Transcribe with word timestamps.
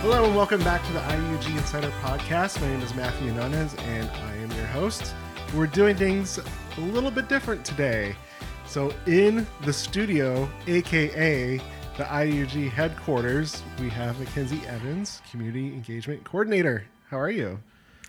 Hello 0.00 0.24
and 0.24 0.34
welcome 0.34 0.64
back 0.64 0.82
to 0.86 0.92
the 0.94 0.98
IUG 1.00 1.58
Insider 1.58 1.90
Podcast. 2.00 2.58
My 2.62 2.68
name 2.68 2.80
is 2.80 2.94
Matthew 2.94 3.32
Nunes 3.32 3.74
and 3.80 4.08
I 4.08 4.34
am 4.36 4.50
your 4.52 4.64
host. 4.64 5.14
We're 5.54 5.66
doing 5.66 5.94
things 5.94 6.38
a 6.38 6.80
little 6.80 7.10
bit 7.10 7.28
different 7.28 7.66
today. 7.66 8.16
So, 8.66 8.94
in 9.06 9.46
the 9.66 9.74
studio, 9.74 10.48
aka 10.66 11.58
the 11.98 12.04
IUG 12.04 12.70
headquarters, 12.70 13.62
we 13.78 13.90
have 13.90 14.18
Mackenzie 14.18 14.62
Evans, 14.66 15.20
Community 15.30 15.66
Engagement 15.66 16.24
Coordinator. 16.24 16.86
How 17.10 17.18
are 17.18 17.30
you? 17.30 17.60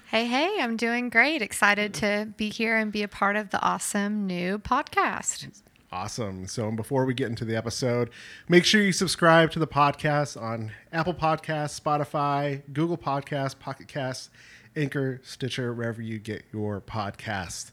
Hey, 0.07 0.27
hey, 0.27 0.59
I'm 0.61 0.77
doing 0.77 1.09
great. 1.09 1.41
Excited 1.41 1.93
to 1.95 2.29
be 2.37 2.47
here 2.47 2.77
and 2.77 2.89
be 2.89 3.03
a 3.03 3.09
part 3.09 3.35
of 3.35 3.49
the 3.49 3.61
awesome 3.61 4.25
new 4.25 4.59
podcast. 4.59 5.61
Awesome. 5.93 6.47
So 6.47 6.71
before 6.71 7.05
we 7.05 7.13
get 7.13 7.27
into 7.27 7.43
the 7.43 7.57
episode, 7.57 8.11
make 8.47 8.63
sure 8.63 8.81
you 8.81 8.93
subscribe 8.93 9.51
to 9.51 9.59
the 9.59 9.67
podcast 9.67 10.41
on 10.41 10.71
Apple 10.93 11.13
Podcasts, 11.13 11.77
Spotify, 11.77 12.61
Google 12.71 12.97
Podcasts, 12.97 13.59
Pocket 13.59 13.89
Casts, 13.89 14.29
Anchor, 14.77 15.19
Stitcher, 15.21 15.73
wherever 15.73 16.01
you 16.01 16.17
get 16.17 16.43
your 16.53 16.79
podcast. 16.79 17.71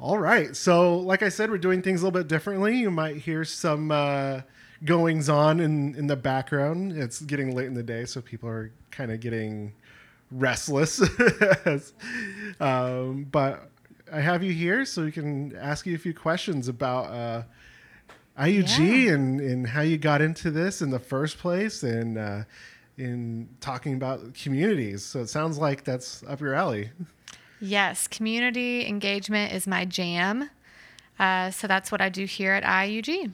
All 0.00 0.18
right. 0.18 0.56
So, 0.56 0.96
like 0.96 1.22
I 1.22 1.28
said, 1.28 1.50
we're 1.50 1.58
doing 1.58 1.82
things 1.82 2.02
a 2.02 2.06
little 2.06 2.18
bit 2.18 2.26
differently. 2.26 2.78
You 2.78 2.90
might 2.90 3.18
hear 3.18 3.44
some 3.44 3.92
uh, 3.92 4.40
goings 4.84 5.28
on 5.28 5.60
in, 5.60 5.94
in 5.94 6.08
the 6.08 6.16
background. 6.16 6.92
It's 6.92 7.20
getting 7.20 7.54
late 7.54 7.66
in 7.66 7.74
the 7.74 7.82
day, 7.84 8.06
so 8.06 8.20
people 8.20 8.48
are 8.48 8.72
kind 8.90 9.12
of 9.12 9.20
getting 9.20 9.72
restless. 10.32 11.00
um, 12.60 13.28
but 13.30 13.70
I 14.12 14.20
have 14.20 14.42
you 14.42 14.52
here 14.52 14.84
so 14.84 15.04
we 15.04 15.12
can 15.12 15.56
ask 15.56 15.86
you 15.86 15.94
a 15.94 15.98
few 15.98 16.14
questions 16.14 16.68
about 16.68 17.04
uh, 17.12 17.42
IUG 18.38 18.78
Yeah. 19.06 19.12
and, 19.14 19.40
and 19.40 19.66
how 19.66 19.82
you 19.82 19.98
got 19.98 20.20
into 20.20 20.50
this 20.50 20.82
in 20.82 20.90
the 20.90 20.98
first 20.98 21.38
place 21.38 21.82
and 21.82 22.18
uh, 22.18 22.42
in 22.98 23.48
talking 23.60 23.94
about 23.94 24.34
communities. 24.34 25.04
So 25.04 25.20
it 25.20 25.28
sounds 25.28 25.58
like 25.58 25.84
that's 25.84 26.22
up 26.24 26.40
your 26.40 26.54
alley. 26.54 26.90
Yes, 27.60 28.06
community 28.08 28.86
engagement 28.86 29.52
is 29.52 29.66
my 29.66 29.84
jam. 29.84 30.48
Uh, 31.18 31.50
so 31.50 31.66
that's 31.66 31.92
what 31.92 32.00
I 32.00 32.08
do 32.08 32.24
here 32.24 32.52
at 32.52 32.64
IUG. 32.64 33.30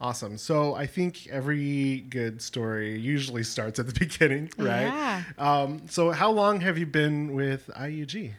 Awesome. 0.00 0.36
So 0.36 0.74
I 0.74 0.86
think 0.86 1.28
every 1.28 2.00
good 2.10 2.42
story 2.42 2.98
usually 2.98 3.44
starts 3.44 3.78
at 3.78 3.86
the 3.86 3.92
beginning, 3.98 4.50
right? 4.58 4.82
Yeah. 4.86 5.22
Um, 5.38 5.82
so 5.88 6.10
how 6.10 6.32
long 6.32 6.60
have 6.60 6.76
you 6.76 6.86
been 6.86 7.34
with 7.34 7.70
IUG? 7.76 8.32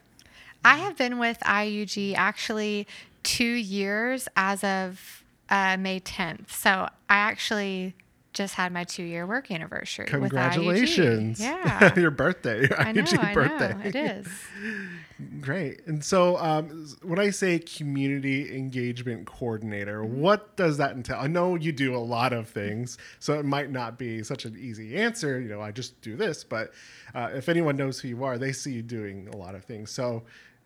I 0.66 0.78
have 0.78 0.98
been 0.98 1.20
with 1.20 1.40
IUG 1.42 2.16
actually 2.16 2.88
two 3.24 3.44
years 3.46 4.28
as 4.36 4.64
of 4.64 5.24
uh, 5.50 5.78
May 5.78 6.00
10th. 6.00 6.50
So 6.52 6.70
I 7.10 7.16
actually 7.16 7.96
just 8.34 8.56
had 8.56 8.74
my 8.74 8.84
two 8.84 9.04
year 9.04 9.28
work 9.28 9.52
anniversary. 9.52 10.06
with 10.06 10.12
IUG. 10.14 10.20
Congratulations. 10.22 11.40
Yeah. 11.40 11.94
your 12.00 12.10
birthday. 12.10 12.62
Your 12.62 12.80
I 12.82 12.92
know, 12.92 13.04
IUG 13.04 13.24
I 13.24 13.34
birthday. 13.34 13.74
know. 13.74 13.82
It 13.86 13.96
is. 13.96 14.28
Great. 15.40 15.82
And 15.86 16.04
so, 16.04 16.38
um, 16.38 16.88
when 17.04 17.20
I 17.20 17.30
say 17.30 17.60
community 17.60 18.56
engagement 18.56 19.28
coordinator, 19.28 20.02
Mm-hmm. 20.04 20.20
what 20.20 20.56
does 20.58 20.78
that 20.78 20.94
entail? 20.96 21.18
I 21.20 21.28
know 21.28 21.56
you 21.56 21.72
do 21.72 21.96
a 21.96 22.00
lot 22.00 22.34
of 22.34 22.50
things, 22.50 22.98
so 23.20 23.40
it 23.40 23.46
might 23.46 23.70
not 23.70 24.00
be 24.00 24.24
such 24.24 24.46
an 24.46 24.58
easy 24.60 24.96
answer. 24.98 25.40
You 25.40 25.50
know, 25.50 25.62
I 25.62 25.72
just 25.72 26.02
do 26.02 26.16
this, 26.16 26.44
but 26.44 26.72
uh, 27.14 27.30
if 27.36 27.48
anyone 27.50 27.76
knows 27.78 28.00
who 28.00 28.08
you 28.08 28.24
are, 28.24 28.38
they 28.40 28.52
see 28.52 28.74
you 28.74 28.82
doing 28.82 29.30
a 29.32 29.38
lot 29.38 29.54
of 29.54 29.64
things. 29.64 29.92
So, 29.92 30.24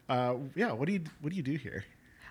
uh, 0.10 0.36
yeah, 0.56 0.72
what 0.72 0.88
do 0.88 0.94
you 0.94 1.02
what 1.22 1.32
do 1.32 1.36
you 1.36 1.44
do 1.44 1.56
here? 1.56 1.86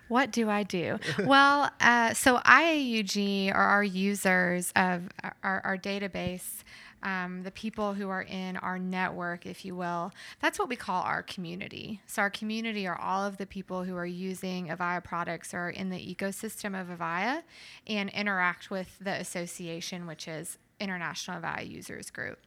What 0.07 0.31
do 0.31 0.49
I 0.49 0.63
do? 0.63 0.99
well, 1.25 1.69
uh, 1.81 2.13
so 2.13 2.37
IAUG 2.37 3.53
are 3.53 3.61
our 3.61 3.83
users 3.83 4.71
of 4.75 5.09
our, 5.43 5.61
our 5.65 5.77
database, 5.77 6.63
um, 7.03 7.43
the 7.43 7.51
people 7.51 7.93
who 7.93 8.09
are 8.09 8.23
in 8.23 8.57
our 8.57 8.79
network, 8.79 9.45
if 9.45 9.65
you 9.65 9.75
will. 9.75 10.11
That's 10.41 10.57
what 10.57 10.69
we 10.69 10.75
call 10.75 11.03
our 11.03 11.23
community. 11.23 12.01
So, 12.07 12.21
our 12.21 12.29
community 12.29 12.87
are 12.87 12.97
all 12.97 13.25
of 13.25 13.37
the 13.37 13.45
people 13.45 13.83
who 13.83 13.95
are 13.95 14.05
using 14.05 14.67
Avaya 14.67 15.03
products 15.03 15.53
or 15.53 15.69
in 15.69 15.89
the 15.89 16.15
ecosystem 16.15 16.79
of 16.79 16.87
Avaya 16.87 17.43
and 17.85 18.09
interact 18.09 18.71
with 18.71 18.97
the 18.99 19.11
association, 19.11 20.07
which 20.07 20.27
is 20.27 20.57
International 20.79 21.41
Avaya 21.41 21.69
Users 21.69 22.09
Group. 22.09 22.39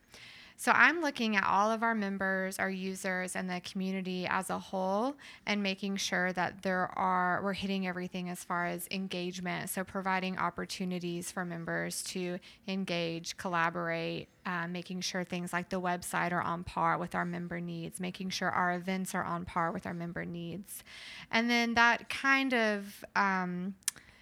So 0.60 0.72
I'm 0.72 1.00
looking 1.00 1.36
at 1.36 1.44
all 1.44 1.70
of 1.70 1.82
our 1.82 1.94
members, 1.94 2.58
our 2.58 2.68
users, 2.68 3.34
and 3.34 3.48
the 3.48 3.62
community 3.62 4.26
as 4.26 4.50
a 4.50 4.58
whole, 4.58 5.16
and 5.46 5.62
making 5.62 5.96
sure 5.96 6.34
that 6.34 6.60
there 6.60 6.90
are 6.98 7.40
we're 7.42 7.54
hitting 7.54 7.86
everything 7.86 8.28
as 8.28 8.44
far 8.44 8.66
as 8.66 8.86
engagement. 8.90 9.70
So 9.70 9.84
providing 9.84 10.36
opportunities 10.36 11.32
for 11.32 11.46
members 11.46 12.02
to 12.08 12.38
engage, 12.68 13.38
collaborate, 13.38 14.28
uh, 14.44 14.68
making 14.68 15.00
sure 15.00 15.24
things 15.24 15.54
like 15.54 15.70
the 15.70 15.80
website 15.80 16.30
are 16.30 16.42
on 16.42 16.62
par 16.64 16.98
with 16.98 17.14
our 17.14 17.24
member 17.24 17.58
needs, 17.58 17.98
making 17.98 18.28
sure 18.28 18.50
our 18.50 18.74
events 18.74 19.14
are 19.14 19.24
on 19.24 19.46
par 19.46 19.72
with 19.72 19.86
our 19.86 19.94
member 19.94 20.26
needs, 20.26 20.84
and 21.30 21.48
then 21.48 21.72
that 21.72 22.10
kind 22.10 22.52
of. 22.52 23.02
Um, 23.16 23.76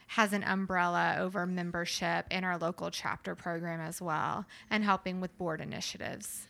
has 0.09 0.33
an 0.33 0.43
umbrella 0.43 1.17
over 1.19 1.47
membership 1.47 2.27
in 2.31 2.43
our 2.43 2.59
local 2.59 2.91
chapter 2.91 3.35
program 3.35 3.81
as 3.81 4.01
well 4.01 4.47
and 4.71 4.83
helping 4.83 5.21
with 5.21 5.37
board 5.39 5.61
initiatives. 5.61 6.49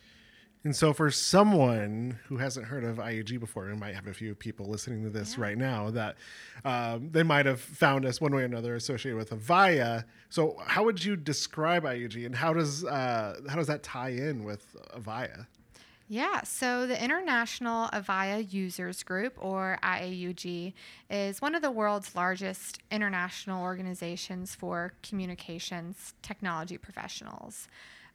And 0.65 0.75
so, 0.75 0.91
for 0.91 1.09
someone 1.09 2.19
who 2.27 2.35
hasn't 2.35 2.65
heard 2.65 2.83
of 2.83 2.97
IUG 2.97 3.39
before, 3.39 3.69
and 3.69 3.79
might 3.79 3.95
have 3.95 4.07
a 4.07 4.13
few 4.13 4.35
people 4.35 4.65
listening 4.65 5.03
to 5.03 5.09
this 5.09 5.37
right 5.37 5.57
now 5.57 5.89
that 5.91 6.17
um, 6.65 7.09
they 7.11 7.23
might 7.23 7.45
have 7.45 7.61
found 7.61 8.05
us 8.05 8.19
one 8.19 8.35
way 8.35 8.41
or 8.41 8.45
another 8.45 8.75
associated 8.75 9.17
with 9.17 9.29
Avaya. 9.29 10.03
So, 10.29 10.57
how 10.65 10.83
would 10.83 11.03
you 11.03 11.15
describe 11.15 11.83
IUG, 11.83 12.25
and 12.25 12.35
how 12.35 12.51
does 12.51 12.83
uh, 12.83 13.39
how 13.47 13.55
does 13.55 13.67
that 13.67 13.83
tie 13.83 14.09
in 14.09 14.43
with 14.43 14.75
Avaya? 14.93 15.47
Yeah, 16.11 16.41
so 16.41 16.87
the 16.87 17.01
International 17.01 17.87
Avaya 17.89 18.51
Users 18.51 19.03
Group, 19.03 19.35
or 19.37 19.77
IAUG, 19.83 20.73
is 21.07 21.39
one 21.39 21.53
of 21.53 21.61
the 21.61 21.69
world's 21.69 22.15
largest 22.15 22.79
international 22.89 23.61
organizations 23.61 24.55
for 24.55 24.93
communications 25.03 26.15
technology 26.23 26.79
professionals. 26.79 27.67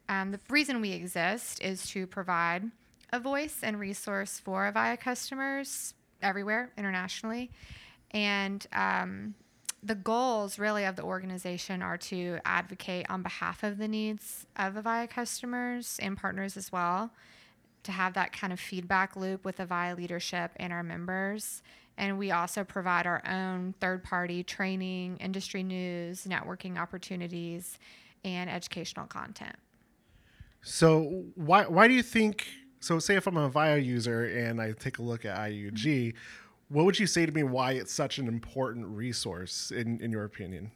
Um, 0.09 0.33
the 0.33 0.41
reason 0.51 0.81
we 0.81 0.91
exist 0.91 1.63
is 1.63 1.87
to 1.91 2.09
provide 2.09 2.65
a 3.13 3.21
voice 3.21 3.59
and 3.63 3.79
resource 3.79 4.41
for 4.41 4.69
Avaya 4.73 4.99
customers 4.99 5.95
everywhere 6.21 6.73
internationally. 6.77 7.53
And 8.11 8.67
um, 8.73 9.37
the 9.85 9.95
goals 9.95 10.59
really 10.59 10.85
of 10.85 10.97
the 10.97 11.05
organization 11.05 11.81
are 11.81 11.99
to 11.99 12.41
advocate 12.45 13.07
on 13.09 13.23
behalf 13.23 13.63
of 13.63 13.79
the 13.79 13.87
needs 13.87 14.49
of 14.57 14.75
Avaya 14.75 15.09
customers 15.09 15.97
and 16.03 16.17
partners 16.17 16.57
as 16.57 16.73
well 16.73 17.13
to 17.85 17.93
have 17.93 18.15
that 18.15 18.33
kind 18.33 18.53
of 18.53 18.61
feedback 18.61 19.17
loop 19.17 19.45
with 19.45 19.59
Avaya 19.59 19.97
leadership 19.97 20.51
and 20.57 20.73
our 20.73 20.83
members. 20.83 21.63
And 21.97 22.19
we 22.19 22.33
also 22.33 22.65
provide 22.65 23.07
our 23.07 23.23
own 23.27 23.75
third 23.81 24.03
party 24.03 24.43
training, 24.43 25.19
industry 25.19 25.63
news, 25.63 26.25
networking 26.25 26.79
opportunities, 26.79 27.79
and 28.25 28.51
educational 28.51 29.07
content. 29.07 29.57
So, 30.63 31.25
why 31.35 31.65
why 31.67 31.87
do 31.87 31.95
you 31.95 32.03
think? 32.03 32.47
So, 32.81 32.99
say 32.99 33.17
if 33.17 33.27
I'm 33.27 33.37
a 33.37 33.49
Avaya 33.49 33.85
user 33.85 34.25
and 34.25 34.61
I 34.61 34.73
take 34.73 34.99
a 34.99 35.03
look 35.03 35.25
at 35.25 35.37
IUG, 35.37 36.15
what 36.69 36.85
would 36.85 36.99
you 36.99 37.07
say 37.07 37.27
to 37.27 37.33
me 37.33 37.43
why 37.43 37.73
it's 37.73 37.93
such 37.93 38.19
an 38.19 38.27
important 38.27 38.87
resource 38.87 39.71
in 39.71 40.01
in 40.01 40.11
your 40.11 40.25
opinion? 40.25 40.73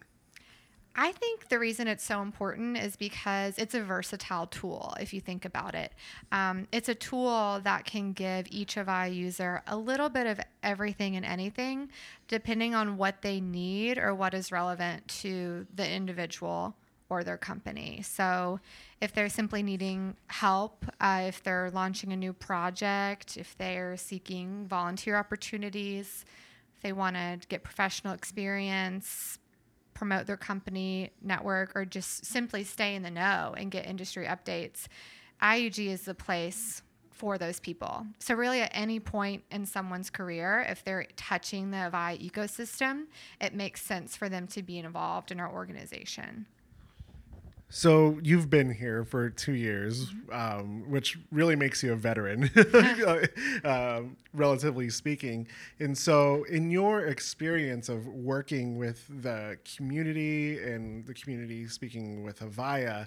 I 1.01 1.13
think 1.13 1.49
the 1.49 1.61
reason 1.61 1.87
it's 1.87 2.03
so 2.03 2.23
important 2.23 2.77
is 2.77 2.97
because 2.97 3.57
it's 3.57 3.77
a 3.77 3.81
versatile 3.81 4.49
tool, 4.49 4.97
if 4.99 5.15
you 5.15 5.21
think 5.21 5.45
about 5.45 5.77
it. 5.77 5.93
Um, 6.33 6.67
it's 6.73 6.89
a 6.89 6.95
tool 6.95 7.61
that 7.63 7.85
can 7.85 8.13
give 8.13 8.49
each 8.51 8.77
of 8.77 8.89
our 8.89 9.07
user 9.07 9.63
a 9.69 9.77
little 9.77 10.09
bit 10.09 10.27
of 10.27 10.41
everything 10.65 11.15
and 11.15 11.25
anything, 11.25 11.91
depending 12.27 12.75
on 12.75 12.97
what 12.97 13.23
they 13.23 13.41
need 13.41 13.97
or 13.97 14.13
what 14.13 14.35
is 14.35 14.51
relevant 14.51 15.07
to 15.21 15.69
the 15.73 15.89
individual 15.89 16.75
or 17.09 17.23
their 17.23 17.39
company. 17.39 18.03
So, 18.03 18.59
if 19.01 19.15
they're 19.15 19.29
simply 19.29 19.63
needing 19.63 20.17
help, 20.27 20.85
uh, 21.01 21.27
if 21.29 21.45
they're 21.45 21.71
launching 21.71 22.13
a 22.13 22.17
new 22.17 22.33
project, 22.33 23.37
if 23.37 23.57
they're 23.57 23.97
seeking 23.97 24.67
volunteer 24.67 25.17
opportunities, 25.17 26.25
if 26.75 26.83
they 26.83 26.93
want 26.93 27.15
to 27.15 27.39
get 27.49 27.63
professional 27.63 28.15
experience, 28.15 29.39
promote 29.99 30.27
their 30.27 30.37
company 30.37 31.11
network 31.21 31.75
or 31.75 31.85
just 31.85 32.25
simply 32.25 32.63
stay 32.63 32.95
in 32.95 33.03
the 33.03 33.11
know 33.11 33.55
and 33.57 33.71
get 33.71 33.85
industry 33.85 34.27
updates, 34.27 34.87
IUG 35.43 35.89
is 35.89 36.03
the 36.03 36.15
place 36.15 36.83
for 37.11 37.37
those 37.37 37.59
people. 37.59 38.07
So, 38.21 38.35
really, 38.35 38.61
at 38.61 38.71
any 38.73 39.01
point 39.01 39.43
in 39.51 39.67
someone's 39.67 40.09
career, 40.09 40.65
if 40.69 40.85
they're 40.85 41.07
touching 41.17 41.73
the 41.73 41.79
Avaya 41.79 42.31
ecosystem, 42.31 43.07
it 43.41 43.55
makes 43.55 43.83
sense 43.83 44.15
for 44.17 44.29
them 44.29 44.47
to 44.49 44.63
be 44.63 44.79
involved 44.79 45.33
in 45.33 45.41
our 45.41 45.53
organization. 45.53 46.47
So 47.71 48.19
you've 48.23 48.49
been 48.49 48.73
here 48.73 49.05
for 49.05 49.29
two 49.29 49.53
years, 49.53 50.11
um, 50.33 50.89
which 50.89 51.19
really 51.31 51.55
makes 51.55 51.83
you 51.83 51.93
a 51.93 51.97
veteran, 51.97 52.49
um, 53.65 54.17
relatively 54.33 54.89
speaking. 54.89 55.47
And 55.79 55.97
so, 55.97 56.45
in 56.45 56.71
your 56.71 57.07
experience 57.07 57.91
of 57.91 58.07
working 58.07 58.79
with 58.79 59.05
the 59.23 59.59
community 59.77 60.59
and 60.63 61.05
the 61.07 61.13
community 61.13 61.69
speaking 61.69 62.23
with 62.25 62.41
Avaya, 62.41 63.07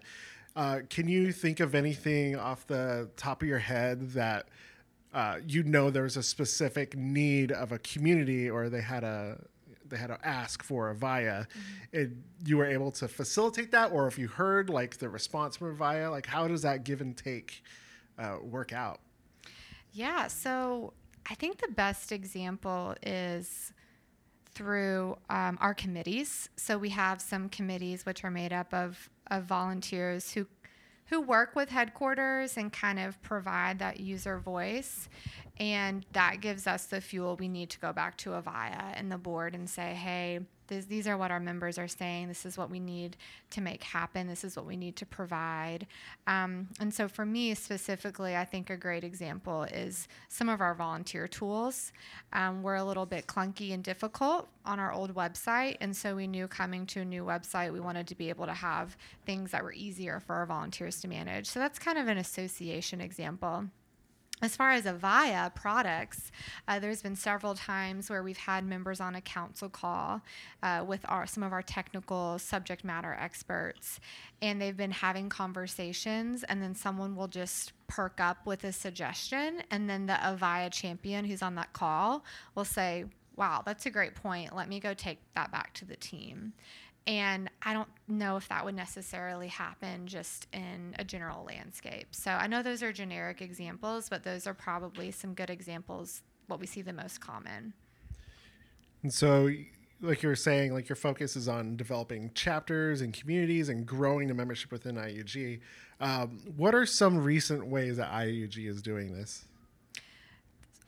Uh, 0.56 0.82
can 0.90 1.08
you 1.08 1.32
think 1.32 1.62
of 1.62 1.74
anything 1.74 2.36
off 2.36 2.68
the 2.68 3.10
top 3.16 3.42
of 3.42 3.48
your 3.48 3.58
head 3.60 4.12
that 4.12 4.50
uh, 5.14 5.38
you 5.48 5.64
know 5.64 5.90
there 5.90 6.04
was 6.04 6.18
a 6.18 6.24
specific 6.24 6.96
need 6.96 7.52
of 7.54 7.72
a 7.72 7.80
community 7.80 8.50
or 8.50 8.70
they 8.70 8.82
had 8.82 9.04
a 9.04 9.40
they 9.92 9.98
had 9.98 10.08
to 10.08 10.18
ask 10.28 10.64
for 10.64 10.94
Avaya, 10.94 11.46
mm-hmm. 11.94 12.14
you 12.44 12.58
were 12.58 12.66
able 12.66 12.92
to 12.94 13.08
facilitate 13.08 13.72
that, 13.72 13.92
or 13.92 14.08
if 14.08 14.18
you 14.18 14.28
heard 14.28 14.70
like 14.70 14.98
the 14.98 15.10
response 15.10 15.58
from 15.58 15.78
Avaya, 15.78 16.10
like 16.10 16.26
how 16.26 16.48
does 16.48 16.64
that 16.64 16.84
give 16.84 17.02
and 17.02 17.16
take 17.16 17.64
uh, 18.18 18.38
work 18.42 18.74
out? 18.74 19.00
Yeah, 19.94 20.28
so 20.28 20.94
I 21.30 21.36
think 21.36 21.60
the 21.60 21.72
best 21.72 22.12
example 22.12 22.96
is 23.04 23.74
through 24.54 25.18
um, 25.30 25.58
our 25.62 25.74
committees. 25.74 26.50
So 26.56 26.78
we 26.78 26.90
have 26.90 27.22
some 27.22 27.50
committees 27.50 28.06
which 28.06 28.24
are 28.24 28.32
made 28.32 28.54
up 28.54 28.74
of, 28.74 29.10
of 29.30 29.44
volunteers 29.44 30.32
who 30.32 30.48
who 31.12 31.20
work 31.20 31.58
with 31.58 31.70
headquarters 31.70 32.56
and 32.56 32.72
kind 32.72 32.98
of 32.98 33.22
provide 33.22 33.80
that 33.80 34.00
user 34.00 34.40
voice. 34.40 35.10
And 35.58 36.06
that 36.14 36.42
gives 36.42 36.66
us 36.66 36.86
the 36.86 37.02
fuel 37.02 37.36
we 37.36 37.48
need 37.48 37.70
to 37.72 37.80
go 37.80 37.94
back 37.94 38.18
to 38.18 38.32
Avaya 38.32 38.94
and 38.96 39.12
the 39.12 39.18
board 39.18 39.54
and 39.54 39.70
say, 39.70 39.94
hey, 39.94 40.40
this, 40.72 40.86
these 40.86 41.06
are 41.06 41.18
what 41.18 41.32
our 41.32 41.40
members 41.40 41.78
are 41.78 41.88
saying. 41.88 42.30
This 42.30 42.46
is 42.46 42.58
what 42.58 42.72
we 42.72 42.80
need 42.80 43.18
to 43.50 43.62
make 43.62 43.84
happen. 43.84 44.28
This 44.28 44.46
is 44.46 44.56
what 44.56 44.66
we 44.66 44.78
need 44.78 44.96
to 44.96 45.06
provide. 45.06 45.86
Um, 46.28 46.70
and 46.80 46.94
so, 46.94 47.10
for 47.10 47.26
me 47.26 47.54
specifically, 47.56 48.38
I 48.38 48.46
think 48.46 48.70
a 48.70 48.78
great 48.78 49.04
example 49.04 49.64
is 49.64 50.08
some 50.30 50.48
of 50.48 50.62
our 50.62 50.74
volunteer 50.74 51.28
tools. 51.28 51.92
Um, 52.32 52.64
we're 52.64 52.76
a 52.76 52.86
little 52.86 53.06
bit 53.06 53.28
clunky 53.28 53.74
and 53.74 53.84
difficult 53.84 54.48
on 54.66 54.80
our 54.80 54.94
old 54.94 55.14
website. 55.14 55.76
And 55.82 55.96
so, 55.96 56.16
we 56.16 56.26
knew 56.26 56.48
coming 56.48 56.86
to 56.88 57.02
a 57.02 57.06
new 57.06 57.26
website, 57.26 57.74
we 57.74 57.82
wanted 57.82 58.08
to 58.08 58.16
be 58.16 58.30
able 58.30 58.46
to 58.46 58.54
have 58.54 58.96
things 59.26 59.52
that 59.52 59.64
were 59.64 59.74
easier 59.74 60.22
for 60.22 60.36
our 60.36 60.46
volunteers 60.46 61.02
to 61.02 61.10
manage. 61.10 61.48
So, 61.48 61.60
that's 61.60 61.80
kind 61.80 61.98
of 61.98 62.08
an 62.08 62.18
association 62.18 63.02
example. 63.02 63.66
As 64.42 64.56
far 64.56 64.72
as 64.72 64.86
Avaya 64.86 65.54
products, 65.54 66.32
uh, 66.68 66.80
there's 66.80 67.04
been 67.04 67.16
several 67.16 67.54
times 67.54 68.10
where 68.10 68.24
we've 68.24 68.38
had 68.38 68.66
members 68.66 69.00
on 69.00 69.14
a 69.14 69.22
council 69.22 69.70
call 69.70 70.22
uh, 70.64 70.84
with 70.88 71.06
our 71.08 71.28
some 71.28 71.44
of 71.44 71.54
our 71.54 71.62
technical 71.62 72.40
subject 72.40 72.84
matter 72.84 73.16
experts, 73.20 74.00
and 74.42 74.60
they've 74.60 74.76
been 74.76 74.92
having 74.92 75.30
conversations, 75.30 76.44
and 76.44 76.62
then 76.62 76.74
someone 76.74 77.16
will 77.16 77.28
just 77.28 77.74
perk 77.88 78.20
up 78.20 78.46
with 78.48 78.64
a 78.64 78.72
suggestion, 78.72 79.62
and 79.70 79.88
then 79.88 80.08
the 80.08 80.14
Avaya 80.14 80.72
champion 80.72 81.26
who's 81.26 81.44
on 81.44 81.54
that 81.56 81.72
call 81.74 82.24
will 82.56 82.66
say, 82.66 83.06
"Wow, 83.36 83.62
that's 83.64 83.86
a 83.86 83.92
great 83.92 84.16
point. 84.16 84.56
Let 84.56 84.68
me 84.68 84.80
go 84.80 84.96
take 84.96 85.20
that 85.36 85.52
back 85.52 85.74
to 85.74 85.86
the 85.86 85.96
team." 85.96 86.54
And 87.08 87.50
I 87.64 87.74
don't 87.74 87.90
know 88.08 88.38
if 88.38 88.48
that 88.50 88.64
would 88.64 88.76
necessarily 88.76 89.48
happen 89.48 90.06
just 90.06 90.48
in 90.54 90.96
a 91.00 91.04
general 91.04 91.44
landscape. 91.44 92.08
So 92.12 92.32
I 92.32 92.48
know 92.48 92.62
those 92.62 92.84
are 92.84 92.94
generic 92.94 93.42
examples, 93.42 94.08
but 94.08 94.24
those 94.24 94.46
are 94.46 94.54
probably 94.54 95.12
some 95.12 95.34
good 95.34 95.50
examples, 95.50 96.22
what 96.48 96.60
we 96.60 96.68
see 96.68 96.82
the 96.84 96.94
most 96.94 97.20
common. 97.20 97.74
And 99.02 99.12
so, 99.12 99.50
like 100.00 100.22
you 100.22 100.30
were 100.30 100.36
saying, 100.36 100.74
like 100.74 100.90
your 100.90 100.96
focus 100.96 101.36
is 101.36 101.48
on 101.48 101.76
developing 101.76 102.32
chapters 102.36 103.02
and 103.02 103.14
communities 103.14 103.70
and 103.70 103.86
growing 103.86 104.28
the 104.28 104.34
membership 104.34 104.72
within 104.72 104.96
IUG. 104.96 105.60
Um, 106.00 106.40
what 106.56 106.76
are 106.76 106.86
some 106.86 107.18
recent 107.18 107.66
ways 107.66 107.98
that 107.98 108.12
IUG 108.12 108.68
is 108.68 108.82
doing 108.82 109.14
this? 109.14 109.46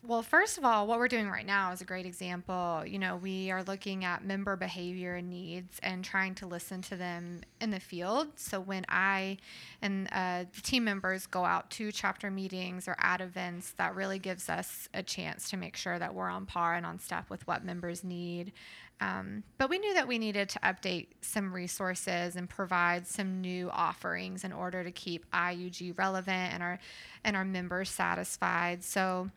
Well, 0.06 0.22
first 0.22 0.58
of 0.58 0.66
all, 0.66 0.86
what 0.86 1.00
we're 1.00 1.08
doing 1.08 1.30
right 1.30 1.46
now 1.46 1.72
is 1.72 1.80
a 1.80 1.86
great 1.86 2.06
example. 2.06 2.84
You 2.86 3.00
know, 3.00 3.16
we 3.16 3.52
are 3.52 3.64
looking 3.64 4.04
at 4.04 4.26
member 4.26 4.58
behavior 4.58 5.16
and 5.16 5.30
needs 5.30 5.80
and 5.82 6.04
trying 6.04 6.36
to 6.36 6.46
listen 6.46 6.82
to 6.82 6.98
them 6.98 7.40
in 7.62 7.70
the 7.70 7.80
field. 7.80 8.28
So 8.36 8.60
when 8.60 8.86
I 8.90 9.38
and 9.82 10.10
uh, 10.12 10.44
the 10.54 10.62
team 10.62 10.84
members 10.84 11.26
go 11.26 11.46
out 11.46 11.72
to 11.72 11.90
chapter 11.94 12.30
meetings 12.30 12.86
or 12.90 12.98
at 13.00 13.22
events, 13.22 13.76
that 13.78 13.96
really 13.96 14.20
gives 14.20 14.50
us 14.50 14.90
a 14.94 15.04
chance 15.04 15.50
to 15.52 15.58
make 15.58 15.78
sure 15.78 15.98
that 15.98 16.14
we're 16.14 16.30
on 16.30 16.48
par 16.48 16.76
and 16.76 16.86
on 16.86 17.00
step 17.00 17.30
with 17.30 17.48
what 17.48 17.64
members 17.64 18.04
need. 18.04 18.52
Um, 19.00 19.44
but 19.58 19.70
we 19.70 19.80
knew 19.80 19.94
that 19.94 20.10
we 20.10 20.18
needed 20.18 20.50
to 20.50 20.60
update 20.60 21.08
some 21.22 21.54
resources 21.54 22.36
and 22.36 22.50
provide 22.50 23.08
some 23.08 23.40
new 23.40 23.70
offerings 23.70 24.44
in 24.44 24.52
order 24.52 24.84
to 24.84 24.92
keep 24.92 25.32
IUG 25.32 25.98
relevant 25.98 26.54
and 26.54 26.62
our 26.62 26.80
and 27.24 27.38
our 27.38 27.46
members 27.46 27.90
satisfied. 27.90 28.84
So 28.84 29.30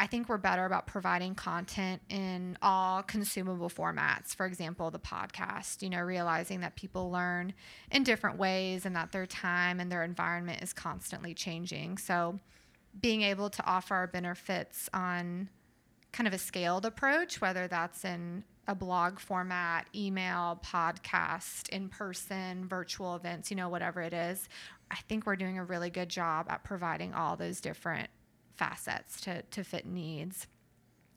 I 0.00 0.06
think 0.06 0.28
we're 0.28 0.38
better 0.38 0.64
about 0.64 0.86
providing 0.86 1.34
content 1.34 2.00
in 2.08 2.56
all 2.62 3.02
consumable 3.02 3.68
formats. 3.68 4.34
For 4.34 4.46
example, 4.46 4.92
the 4.92 5.00
podcast, 5.00 5.82
you 5.82 5.90
know, 5.90 6.00
realizing 6.00 6.60
that 6.60 6.76
people 6.76 7.10
learn 7.10 7.52
in 7.90 8.04
different 8.04 8.38
ways 8.38 8.86
and 8.86 8.94
that 8.94 9.10
their 9.10 9.26
time 9.26 9.80
and 9.80 9.90
their 9.90 10.04
environment 10.04 10.62
is 10.62 10.72
constantly 10.72 11.34
changing. 11.34 11.98
So, 11.98 12.38
being 13.00 13.22
able 13.22 13.50
to 13.50 13.64
offer 13.66 13.94
our 13.94 14.06
benefits 14.06 14.88
on 14.94 15.48
kind 16.12 16.26
of 16.26 16.32
a 16.32 16.38
scaled 16.38 16.86
approach, 16.86 17.40
whether 17.40 17.68
that's 17.68 18.04
in 18.04 18.44
a 18.66 18.74
blog 18.74 19.18
format, 19.18 19.86
email, 19.94 20.60
podcast, 20.64 21.68
in 21.70 21.88
person, 21.88 22.66
virtual 22.68 23.16
events, 23.16 23.50
you 23.50 23.56
know, 23.56 23.68
whatever 23.68 24.00
it 24.00 24.12
is, 24.12 24.48
I 24.90 24.96
think 25.08 25.26
we're 25.26 25.36
doing 25.36 25.58
a 25.58 25.64
really 25.64 25.90
good 25.90 26.08
job 26.08 26.46
at 26.48 26.64
providing 26.64 27.14
all 27.14 27.36
those 27.36 27.60
different 27.60 28.10
facets 28.58 29.20
to, 29.22 29.42
to 29.42 29.64
fit 29.64 29.86
needs. 29.86 30.46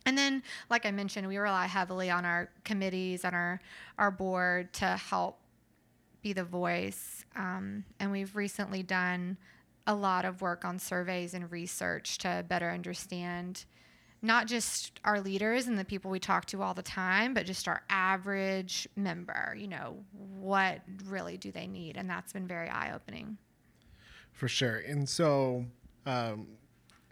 And 0.06 0.18
then, 0.18 0.42
like 0.70 0.86
I 0.86 0.92
mentioned, 0.92 1.28
we 1.28 1.38
rely 1.38 1.68
heavily 1.68 2.10
on 2.10 2.26
our 2.26 2.50
committees 2.64 3.24
and 3.24 3.36
our, 3.36 3.62
our 3.98 4.12
board 4.12 4.74
to 4.74 4.86
help 4.86 5.38
be 6.22 6.34
the 6.34 6.44
voice. 6.44 7.26
Um, 7.36 7.84
and 8.00 8.12
we've 8.12 8.36
recently 8.36 8.84
done 8.84 9.38
a 9.88 9.94
lot 9.94 10.26
of 10.26 10.42
work 10.42 10.66
on 10.66 10.80
surveys 10.80 11.34
and 11.34 11.52
research 11.52 12.18
to 12.20 12.46
better 12.48 12.70
understand 12.70 13.66
not 14.24 14.46
just 14.46 15.00
our 15.04 15.20
leaders 15.20 15.68
and 15.68 15.78
the 15.78 15.86
people 15.86 16.12
we 16.12 16.20
talk 16.20 16.46
to 16.46 16.62
all 16.62 16.76
the 16.76 16.84
time, 16.84 17.34
but 17.34 17.46
just 17.46 17.68
our 17.68 17.82
average 17.90 18.88
member. 18.96 19.56
You 19.58 19.68
know, 19.68 19.98
what 20.12 20.82
really 21.06 21.38
do 21.38 21.52
they 21.52 21.66
need? 21.66 21.98
And 21.98 22.08
that's 22.08 22.32
been 22.34 22.46
very 22.46 22.70
eye 22.70 22.94
opening. 22.94 23.38
For 24.32 24.48
sure. 24.48 24.78
And 24.88 25.10
so, 25.10 25.66
um, 26.06 26.48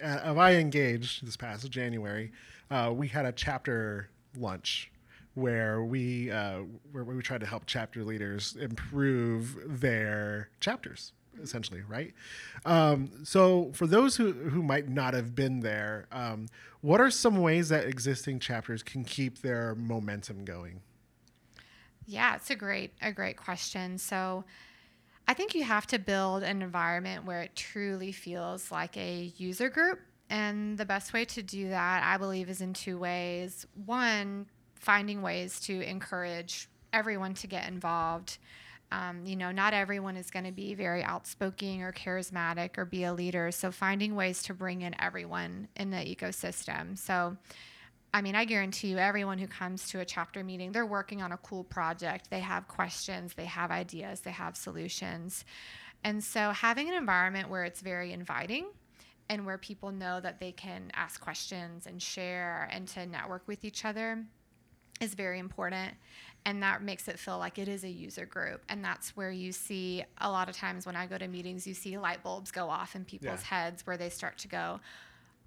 uh, 0.04 0.34
I 0.38 0.56
engaged 0.56 1.26
this 1.26 1.38
past 1.38 1.70
January, 1.70 2.32
uh, 2.72 2.92
we 2.94 3.08
had 3.08 3.26
a 3.26 3.32
chapter 3.32 4.10
lunch 4.38 4.92
where 5.36 5.84
we 5.84 6.32
uh, 6.32 6.60
where 6.92 7.04
we 7.04 7.22
tried 7.22 7.42
to 7.42 7.46
help 7.46 7.64
chapter 7.66 8.04
leaders 8.04 8.56
improve 8.60 9.58
their 9.66 10.50
chapters 10.60 11.14
essentially 11.42 11.82
right? 11.88 12.14
Um, 12.66 13.10
so 13.24 13.72
for 13.74 13.88
those 13.88 14.18
who, 14.18 14.34
who 14.34 14.62
might 14.62 14.90
not 14.90 15.14
have 15.14 15.36
been 15.36 15.62
there 15.62 16.08
um, 16.12 16.48
what 16.82 17.00
are 17.00 17.10
some 17.10 17.38
ways 17.38 17.70
that 17.70 17.86
existing 17.86 18.40
chapters 18.40 18.84
can 18.84 19.04
keep 19.04 19.42
their 19.42 19.76
momentum 19.76 20.44
going? 20.44 20.82
Yeah 22.06 22.36
it's 22.36 22.50
a 22.50 22.56
great 22.56 22.94
a 23.02 23.12
great 23.12 23.38
question. 23.38 23.98
So 23.98 24.44
I 25.30 25.36
think 25.36 25.54
you 25.54 25.64
have 25.64 25.86
to 25.88 26.00
build 26.00 26.42
an 26.42 26.64
environment 26.64 27.24
where 27.24 27.44
it 27.44 27.56
truly 27.56 28.12
feels 28.12 28.72
like 28.72 28.98
a 28.98 29.32
user 29.38 29.70
group. 29.70 30.00
And 30.28 30.76
the 30.76 30.86
best 30.86 31.14
way 31.14 31.24
to 31.26 31.44
do 31.44 31.70
that, 31.70 32.02
I 32.04 32.18
believe, 32.18 32.50
is 32.50 32.62
in 32.62 32.74
two 32.74 32.98
ways. 32.98 33.68
One, 33.86 34.48
finding 34.74 35.22
ways 35.22 35.60
to 35.62 35.82
encourage 35.88 36.68
everyone 36.94 37.36
to 37.36 37.46
get 37.46 37.68
involved. 37.68 38.40
Um, 38.92 39.24
you 39.24 39.36
know, 39.36 39.52
not 39.52 39.76
everyone 39.76 40.18
is 40.18 40.32
going 40.32 40.46
to 40.46 40.52
be 40.52 40.74
very 40.74 41.04
outspoken 41.04 41.82
or 41.82 41.94
charismatic 41.94 42.80
or 42.80 42.86
be 42.86 43.04
a 43.04 43.14
leader. 43.14 43.52
So, 43.52 43.70
finding 43.70 44.16
ways 44.16 44.42
to 44.44 44.56
bring 44.56 44.82
in 44.82 45.00
everyone 45.00 45.68
in 45.76 45.92
the 45.92 45.98
ecosystem. 45.98 46.98
So, 46.98 47.38
I 48.14 48.22
mean, 48.22 48.36
I 48.36 48.46
guarantee 48.46 48.88
you, 48.90 48.98
everyone 48.98 49.38
who 49.38 49.48
comes 49.48 49.88
to 49.90 50.00
a 50.00 50.06
chapter 50.06 50.44
meeting, 50.44 50.72
they're 50.72 50.86
working 50.86 51.22
on 51.22 51.32
a 51.32 51.38
cool 51.38 51.64
project. 51.64 52.30
They 52.30 52.40
have 52.40 52.68
questions, 52.68 53.34
they 53.36 53.46
have 53.46 53.70
ideas, 53.70 54.22
they 54.22 54.32
have 54.32 54.58
solutions. 54.58 55.46
And 56.04 56.24
so, 56.24 56.52
having 56.52 56.88
an 56.88 56.96
environment 56.96 57.50
where 57.50 57.66
it's 57.66 57.82
very 57.82 58.12
inviting 58.12 58.68
and 59.30 59.46
where 59.46 59.58
people 59.58 59.92
know 59.92 60.20
that 60.20 60.40
they 60.40 60.52
can 60.52 60.92
ask 60.96 61.22
questions 61.22 61.86
and 61.86 62.02
share 62.02 62.68
and 62.72 62.88
to 62.90 63.06
network 63.06 63.48
with 63.48 63.64
each 63.64 63.86
other 63.86 64.24
is 65.00 65.14
very 65.14 65.40
important. 65.40 65.94
And 66.46 66.64
that 66.64 66.82
makes 66.82 67.08
it 67.08 67.20
feel 67.20 67.38
like 67.38 67.60
it 67.60 67.68
is 67.68 67.84
a 67.84 67.90
user 67.90 68.26
group. 68.26 68.64
And 68.70 68.84
that's 68.84 69.16
where 69.16 69.32
you 69.32 69.52
see 69.52 70.04
a 70.20 70.32
lot 70.32 70.50
of 70.50 70.56
times 70.56 70.86
when 70.86 70.96
I 70.96 71.06
go 71.06 71.18
to 71.18 71.28
meetings, 71.28 71.68
you 71.68 71.74
see 71.74 71.98
light 71.98 72.24
bulbs 72.24 72.50
go 72.50 72.70
off 72.70 72.96
in 72.96 73.06
people's 73.06 73.42
yeah. 73.42 73.64
heads 73.64 73.86
where 73.86 73.98
they 73.98 74.10
start 74.10 74.38
to 74.40 74.48
go, 74.48 74.80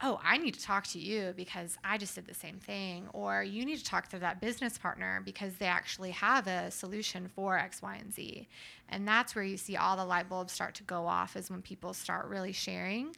oh, 0.02 0.21
I 0.23 0.37
need 0.37 0.54
to 0.54 0.62
talk 0.62 0.87
to 0.88 0.99
you 0.99 1.32
because 1.37 1.78
I 1.85 1.97
just 1.97 2.16
did 2.16 2.26
the 2.26 2.35
same 2.35 2.59
thing. 2.59 3.09
Or 3.12 3.42
you 3.42 3.64
need 3.64 3.78
to 3.78 3.85
talk 3.85 4.09
to 4.09 4.18
that 4.18 4.40
business 4.40 4.76
partner 4.76 5.23
because 5.25 5.54
they 5.54 5.66
actually 5.66 6.11
have 6.11 6.49
a 6.49 6.71
solution 6.71 7.28
for 7.28 7.56
X, 7.56 7.80
Y, 7.80 7.97
and 8.00 8.12
Z. 8.12 8.49
And 8.88 9.06
that's 9.06 9.37
where 9.37 9.44
you 9.44 9.56
see 9.56 9.76
all 9.76 9.97
the 9.97 10.04
light 10.04 10.28
bulbs 10.28 10.52
start 10.52 10.75
to 10.76 10.82
go 10.82 11.06
off, 11.06 11.37
is 11.37 11.50
when 11.50 11.62
people 11.62 11.94
start 11.94 12.26
really 12.26 12.52
sharing. 12.52 13.14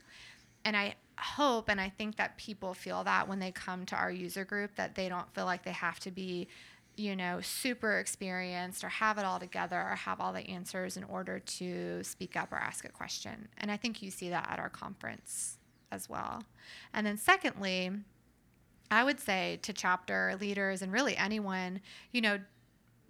And 0.67 0.77
I 0.77 0.95
hope 1.17 1.69
and 1.69 1.81
I 1.81 1.89
think 1.89 2.17
that 2.17 2.37
people 2.37 2.75
feel 2.75 3.03
that 3.05 3.29
when 3.29 3.39
they 3.39 3.51
come 3.51 3.87
to 3.87 3.97
our 3.97 4.11
user 4.11 4.45
group, 4.45 4.77
that 4.77 4.95
they 4.95 5.09
don't 5.09 5.33
feel 5.35 5.47
like 5.47 5.65
they 5.65 5.73
have 5.73 5.99
to 6.01 6.11
be 6.11 6.49
you 6.97 7.17
know, 7.17 7.41
super 7.41 7.99
experienced 7.99 8.85
or 8.85 8.89
have 8.89 9.19
it 9.19 9.25
all 9.25 9.41
together 9.41 9.77
or 9.77 9.97
have 9.97 10.21
all 10.21 10.33
the 10.33 10.49
answers 10.49 10.97
in 10.97 11.03
order 11.03 11.41
to 11.41 12.01
speak 12.05 12.37
up 12.37 12.53
or 12.53 12.57
ask 12.57 12.85
a 12.85 12.89
question. 12.89 13.49
And 13.59 13.69
I 13.69 13.77
think 13.77 14.01
you 14.01 14.13
see 14.13 14.29
that 14.29 14.49
at 14.49 14.61
our 14.61 14.69
conference 14.69 15.59
as 15.95 16.09
well. 16.09 16.43
And 16.93 17.07
then, 17.07 17.17
secondly, 17.17 17.91
I 18.91 19.05
would 19.05 19.21
say 19.21 19.59
to 19.63 19.73
chapter 19.73 20.37
leaders 20.41 20.83
and 20.83 20.93
really 20.93 21.17
anyone, 21.17 21.81
you 22.13 22.21
know, 22.21 22.39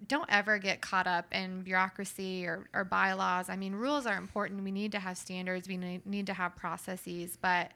don't 0.07 0.29
ever 0.29 0.59
get 0.59 0.81
caught 0.81 1.07
up 1.07 1.26
in 1.33 1.62
bureaucracy 1.62 2.47
or, 2.47 2.69
or 2.75 2.85
bylaws. 2.85 3.49
I 3.49 3.57
mean, 3.57 3.75
rules 3.75 4.07
are 4.07 4.17
important. 4.17 4.62
We 4.62 4.71
need 4.71 4.93
to 4.93 4.99
have 4.99 5.17
standards, 5.17 5.67
we 5.69 6.00
need 6.05 6.26
to 6.26 6.35
have 6.35 6.55
processes, 6.57 7.38
but 7.41 7.73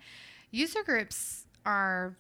user 0.51 0.83
groups 0.83 1.47
are, 1.65 2.15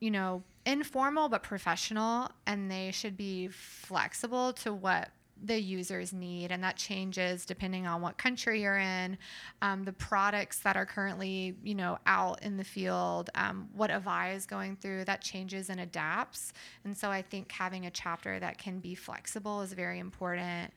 you 0.00 0.10
know, 0.10 0.42
informal 0.64 1.28
but 1.28 1.42
professional, 1.42 2.30
and 2.46 2.70
they 2.70 2.90
should 2.90 3.16
be 3.16 3.48
flexible 3.48 4.52
to 4.54 4.72
what 4.72 5.10
the 5.44 5.60
users 5.60 6.12
need, 6.12 6.50
and 6.50 6.62
that 6.64 6.76
changes 6.76 7.44
depending 7.44 7.86
on 7.86 8.00
what 8.00 8.16
country 8.16 8.62
you're 8.62 8.78
in, 8.78 9.18
um, 9.62 9.84
the 9.84 9.92
products 9.92 10.60
that 10.60 10.76
are 10.76 10.86
currently, 10.86 11.54
you 11.62 11.74
know, 11.74 11.98
out 12.06 12.42
in 12.42 12.56
the 12.56 12.64
field, 12.64 13.30
um, 13.34 13.68
what 13.74 13.90
Avaya 13.90 14.34
is 14.34 14.46
going 14.46 14.76
through, 14.76 15.04
that 15.04 15.20
changes 15.20 15.68
and 15.68 15.80
adapts. 15.80 16.52
And 16.84 16.96
so 16.96 17.10
I 17.10 17.22
think 17.22 17.52
having 17.52 17.86
a 17.86 17.90
chapter 17.90 18.40
that 18.40 18.58
can 18.58 18.78
be 18.78 18.94
flexible 18.94 19.60
is 19.60 19.72
very 19.72 19.98
important. 19.98 20.72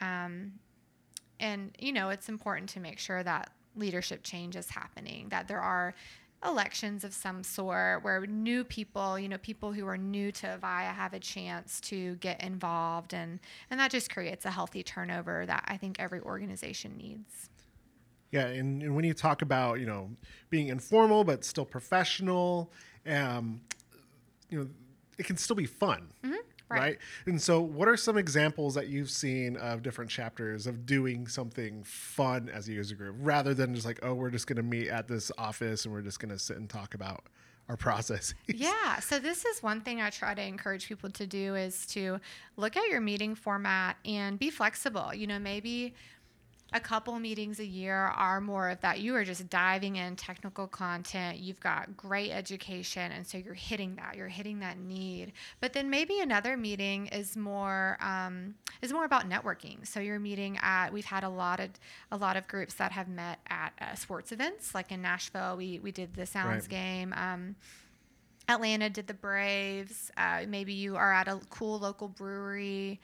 Um, 0.00 0.52
and 1.38 1.70
you 1.78 1.92
know, 1.92 2.10
it's 2.10 2.28
important 2.28 2.68
to 2.70 2.80
make 2.80 2.98
sure 2.98 3.22
that 3.22 3.50
leadership 3.76 4.22
change 4.22 4.56
is 4.56 4.68
happening, 4.68 5.28
that 5.28 5.46
there 5.48 5.60
are 5.60 5.94
elections 6.44 7.04
of 7.04 7.12
some 7.12 7.42
sort 7.42 8.02
where 8.02 8.26
new 8.26 8.64
people, 8.64 9.18
you 9.18 9.28
know, 9.28 9.38
people 9.38 9.72
who 9.72 9.86
are 9.86 9.98
new 9.98 10.32
to 10.32 10.46
Avaya 10.46 10.94
have 10.94 11.12
a 11.12 11.18
chance 11.18 11.80
to 11.82 12.14
get 12.16 12.42
involved 12.42 13.12
and 13.12 13.40
and 13.70 13.78
that 13.78 13.90
just 13.90 14.12
creates 14.12 14.44
a 14.44 14.50
healthy 14.50 14.82
turnover 14.82 15.44
that 15.46 15.64
I 15.66 15.76
think 15.76 16.00
every 16.00 16.20
organization 16.20 16.96
needs. 16.96 17.50
Yeah, 18.30 18.46
and, 18.46 18.82
and 18.82 18.94
when 18.94 19.04
you 19.04 19.12
talk 19.12 19.42
about, 19.42 19.80
you 19.80 19.86
know, 19.86 20.10
being 20.50 20.68
informal 20.68 21.24
but 21.24 21.44
still 21.44 21.64
professional, 21.64 22.72
um, 23.06 23.60
you 24.48 24.60
know, 24.60 24.68
it 25.18 25.26
can 25.26 25.36
still 25.36 25.56
be 25.56 25.66
fun. 25.66 26.08
Mm-hmm. 26.24 26.36
Right. 26.70 26.80
right. 26.80 26.98
And 27.26 27.40
so, 27.40 27.60
what 27.60 27.88
are 27.88 27.96
some 27.96 28.16
examples 28.16 28.74
that 28.74 28.88
you've 28.88 29.10
seen 29.10 29.56
of 29.56 29.82
different 29.82 30.10
chapters 30.10 30.68
of 30.68 30.86
doing 30.86 31.26
something 31.26 31.82
fun 31.82 32.48
as 32.48 32.68
a 32.68 32.72
user 32.72 32.94
group 32.94 33.16
rather 33.18 33.54
than 33.54 33.74
just 33.74 33.84
like, 33.84 33.98
oh, 34.02 34.14
we're 34.14 34.30
just 34.30 34.46
going 34.46 34.56
to 34.56 34.62
meet 34.62 34.88
at 34.88 35.08
this 35.08 35.32
office 35.36 35.84
and 35.84 35.92
we're 35.92 36.02
just 36.02 36.20
going 36.20 36.30
to 36.30 36.38
sit 36.38 36.56
and 36.56 36.70
talk 36.70 36.94
about 36.94 37.24
our 37.68 37.76
processes? 37.76 38.34
Yeah. 38.46 39.00
So, 39.00 39.18
this 39.18 39.44
is 39.44 39.62
one 39.62 39.80
thing 39.80 40.00
I 40.00 40.10
try 40.10 40.32
to 40.32 40.42
encourage 40.42 40.86
people 40.86 41.10
to 41.10 41.26
do 41.26 41.56
is 41.56 41.86
to 41.88 42.20
look 42.56 42.76
at 42.76 42.88
your 42.88 43.00
meeting 43.00 43.34
format 43.34 43.96
and 44.04 44.38
be 44.38 44.50
flexible. 44.50 45.12
You 45.12 45.26
know, 45.26 45.40
maybe 45.40 45.94
a 46.72 46.80
couple 46.80 47.18
meetings 47.18 47.58
a 47.58 47.64
year 47.64 47.94
are 47.94 48.40
more 48.40 48.70
of 48.70 48.80
that. 48.80 49.00
You 49.00 49.14
are 49.16 49.24
just 49.24 49.48
diving 49.48 49.96
in 49.96 50.16
technical 50.16 50.66
content. 50.66 51.38
You've 51.38 51.60
got 51.60 51.96
great 51.96 52.30
education 52.30 53.12
and 53.12 53.26
so 53.26 53.38
you're 53.38 53.54
hitting 53.54 53.96
that. 53.96 54.16
You're 54.16 54.28
hitting 54.28 54.60
that 54.60 54.78
need. 54.78 55.32
But 55.60 55.72
then 55.72 55.90
maybe 55.90 56.20
another 56.20 56.56
meeting 56.56 57.08
is 57.08 57.36
more 57.36 57.98
um, 58.00 58.54
is 58.82 58.92
more 58.92 59.04
about 59.04 59.28
networking. 59.28 59.86
So 59.86 60.00
you're 60.00 60.20
meeting 60.20 60.58
at 60.62 60.92
we've 60.92 61.04
had 61.04 61.24
a 61.24 61.28
lot 61.28 61.60
of 61.60 61.70
a 62.10 62.16
lot 62.16 62.36
of 62.36 62.46
groups 62.46 62.74
that 62.74 62.92
have 62.92 63.08
met 63.08 63.40
at 63.48 63.72
uh, 63.80 63.94
sports 63.94 64.32
events. 64.32 64.74
Like 64.74 64.92
in 64.92 65.02
nashville 65.02 65.56
we 65.56 65.80
we 65.80 65.92
did 65.92 66.14
the 66.14 66.26
sounds 66.26 66.64
right. 66.64 66.68
game. 66.68 67.14
Um, 67.16 67.56
Atlanta 68.50 68.90
did 68.90 69.06
the 69.06 69.14
Braves. 69.14 70.10
Uh, 70.16 70.40
maybe 70.48 70.72
you 70.72 70.96
are 70.96 71.12
at 71.12 71.28
a 71.28 71.40
cool 71.50 71.78
local 71.78 72.08
brewery. 72.08 73.00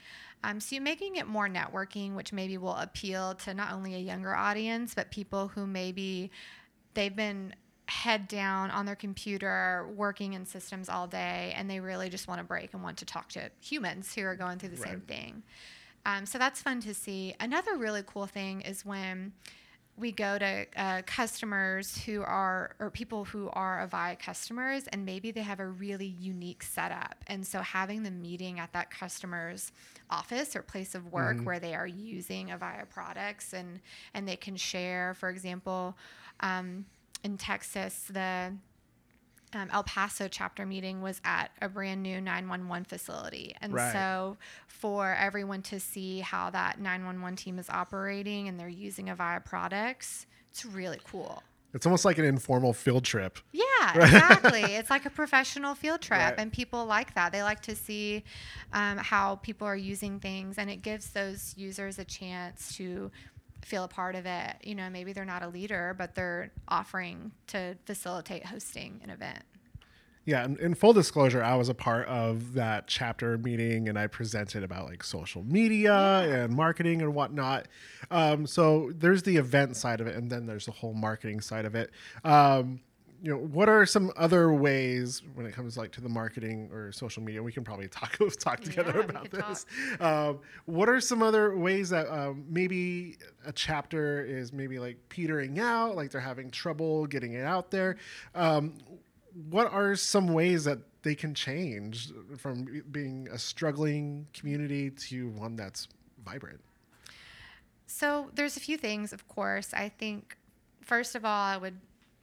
Um, 0.47 0.61
so 0.61 0.77
you're 0.77 0.83
making 0.83 1.17
it 1.17 1.27
more 1.27 1.49
networking, 1.49 2.15
which 2.15 2.33
maybe 2.33 2.57
will 2.57 2.77
appeal 2.77 3.35
to 3.35 3.53
not 3.53 3.73
only 3.73 3.97
a 3.97 3.99
younger 3.99 4.33
audience, 4.33 4.95
but 4.95 5.11
people 5.11 5.49
who 5.49 5.67
maybe 5.67 6.31
they've 6.95 7.15
been 7.15 7.53
head 7.89 8.29
down 8.29 8.71
on 8.71 8.87
their 8.87 8.95
computer 8.95 9.89
working 9.97 10.35
in 10.35 10.47
systems 10.47 10.89
all 10.89 11.09
day 11.09 11.53
and 11.57 11.69
they 11.69 11.81
really 11.81 12.09
just 12.09 12.29
want 12.29 12.39
to 12.41 12.45
break 12.45 12.75
and 12.75 12.83
want 12.83 12.97
to 12.99 13.05
talk 13.05 13.29
to 13.31 13.51
humans 13.61 14.15
who 14.15 14.23
are 14.23 14.37
going 14.37 14.59
through 14.59 14.69
the 14.69 14.77
right. 14.77 14.91
same 14.91 15.01
thing. 15.01 15.43
Um, 16.05 16.27
so 16.27 16.39
that's 16.39 16.63
fun 16.63 16.81
to 16.83 16.95
see. 16.95 17.35
Another 17.41 17.77
really 17.77 18.05
cool 18.07 18.27
thing 18.27 18.61
is 18.61 18.87
when 18.87 19.33
we 19.99 20.13
go 20.13 20.39
to 20.39 20.67
uh, 20.77 21.03
customers 21.07 21.97
who 22.05 22.23
are 22.23 22.75
or 22.79 22.91
people 22.91 23.25
who 23.25 23.49
are 23.51 23.87
avaya 23.87 24.19
customers 24.19 24.87
and 24.93 25.05
maybe 25.05 25.31
they 25.31 25.41
have 25.43 25.61
a 25.61 25.67
really 25.67 26.15
unique 26.21 26.63
setup 26.63 27.17
and 27.27 27.47
so 27.47 27.61
having 27.61 28.03
the 28.03 28.11
meeting 28.11 28.59
at 28.59 28.73
that 28.73 28.91
customer's 28.91 29.73
office 30.11 30.55
or 30.55 30.63
place 30.63 30.95
of 30.95 31.13
work 31.13 31.37
mm-hmm. 31.37 31.45
where 31.45 31.59
they 31.59 31.75
are 31.75 31.87
using 31.87 32.49
avaya 32.49 32.89
products 32.89 33.53
and 33.53 33.81
and 34.15 34.29
they 34.29 34.37
can 34.37 34.57
share 34.57 35.15
for 35.15 35.31
example 35.31 35.97
um, 36.41 36.85
in 37.25 37.37
texas 37.37 38.05
the 38.11 38.53
um, 39.57 39.71
El 39.73 39.83
Paso 39.85 40.29
chapter 40.29 40.67
meeting 40.67 41.01
was 41.01 41.21
at 41.25 41.51
a 41.61 41.69
brand 41.69 42.03
new 42.03 42.21
911 42.21 42.85
facility. 42.85 43.55
And 43.61 43.73
right. 43.73 43.93
so, 43.93 44.37
for 44.67 45.15
everyone 45.15 45.63
to 45.63 45.81
see 45.81 46.21
how 46.21 46.51
that 46.51 46.79
911 46.81 47.37
team 47.37 47.59
is 47.59 47.69
operating 47.71 48.49
and 48.49 48.61
they're 48.61 48.69
using 48.69 49.07
Avaya 49.07 49.45
products, 49.45 50.27
it's 50.51 50.65
really 50.65 51.01
cool. 51.05 51.43
It's 51.75 51.85
almost 51.85 52.05
like 52.07 52.17
an 52.17 52.25
informal 52.25 52.73
field 52.73 53.05
trip. 53.05 53.39
Yeah, 53.53 53.63
exactly. 53.95 54.63
it's 54.77 54.89
like 54.89 55.05
a 55.05 55.11
professional 55.11 55.75
field 55.75 56.01
trip, 56.01 56.19
right. 56.19 56.35
and 56.39 56.51
people 56.51 56.87
like 56.87 57.15
that. 57.15 57.33
They 57.33 57.43
like 57.43 57.61
to 57.63 57.77
see 57.77 58.25
um, 58.73 58.97
how 58.97 59.37
people 59.37 59.67
are 59.67 59.77
using 59.77 60.19
things, 60.19 60.57
and 60.57 60.71
it 60.71 60.81
gives 60.81 61.11
those 61.11 61.53
users 61.57 61.99
a 61.99 62.05
chance 62.05 62.75
to 62.77 63.11
feel 63.63 63.85
a 63.85 63.89
part 63.89 64.15
of 64.15 64.27
it. 64.27 64.57
You 64.63 64.75
know, 64.75 64.91
maybe 64.91 65.13
they're 65.13 65.25
not 65.25 65.43
a 65.43 65.49
leader, 65.49 65.95
but 65.97 66.15
they're 66.15 66.51
offering 66.69 67.33
to 67.49 67.77
facilitate 67.85 68.47
hosting 68.47 69.01
an 69.03 69.11
event. 69.11 69.45
Yeah, 70.27 70.43
and 70.43 70.59
in 70.59 70.75
full 70.75 70.93
disclosure, 70.93 71.41
I 71.41 71.55
was 71.55 71.69
a 71.69 71.75
part 71.75 72.09
of 72.09 72.55
that 72.55 72.89
chapter 72.89 73.39
meeting 73.39 73.89
and 73.89 73.97
I 73.97 74.09
presented 74.09 74.65
about 74.65 74.87
like 74.87 75.05
social 75.05 75.45
media 75.45 75.93
yeah. 75.93 76.35
and 76.35 76.53
marketing 76.53 77.01
and 77.01 77.15
whatnot. 77.15 77.69
Um, 78.11 78.45
so 78.45 78.91
there's 78.93 79.23
the 79.23 79.37
event 79.37 79.77
side 79.77 80.01
of 80.01 80.09
it, 80.09 80.17
and 80.17 80.29
then 80.29 80.47
there's 80.47 80.67
the 80.67 80.73
whole 80.73 80.95
marketing 80.95 81.41
side 81.41 81.65
of 81.65 81.77
it. 81.77 81.93
Um, 82.25 82.81
you 83.23 83.31
know 83.31 83.39
what 83.39 83.69
are 83.69 83.87
some 83.87 84.13
other 84.17 84.53
ways 84.53 85.23
when 85.35 85.47
it 85.47 85.53
comes 85.53 85.77
like 85.77 85.93
to 85.93 86.01
the 86.01 86.09
marketing 86.09 86.71
or 86.73 86.93
social 86.93 87.23
media? 87.23 87.43
We 87.43 87.53
can 87.53 87.65
probably 87.65 87.89
talk 87.89 88.19
talk 88.39 88.61
together 88.61 88.95
yeah, 88.97 89.05
about 89.05 89.31
this. 89.31 89.67
Um, 90.01 90.41
what 90.67 90.89
are 90.89 91.01
some 91.01 91.23
other 91.23 91.57
ways 91.57 91.91
that 91.91 92.09
um, 92.09 92.45
maybe 92.49 93.17
a 93.45 93.53
chapter 93.53 94.25
is 94.25 94.53
maybe 94.53 94.79
like 94.79 94.97
petering 95.09 95.59
out 95.59 95.97
like 95.97 96.11
they're 96.11 96.21
having 96.21 96.51
trouble 96.51 97.07
getting 97.07 97.35
it 97.35 97.45
out 97.45 97.71
there? 97.71 97.97
Um, 98.35 98.75
what 99.51 99.73
are 99.73 99.95
some 99.97 100.29
ways 100.29 100.65
that 100.65 100.79
they 101.03 101.15
can 101.15 101.35
change 101.35 102.13
from 102.39 102.83
being 102.91 103.29
a 103.31 103.39
struggling 103.39 104.27
community 104.33 104.91
to 104.91 105.29
one 105.31 105.57
that's 105.57 105.89
vibrant? 106.25 106.61
So 107.87 108.31
there's 108.35 108.57
a 108.57 108.61
few 108.61 108.77
things 108.77 109.13
of 109.13 109.29
course. 109.29 109.73
I 109.73 109.89
think 109.89 110.37
first 110.87 111.17
of 111.17 111.25
all 111.25 111.43
i 111.43 111.57
would 111.57 111.77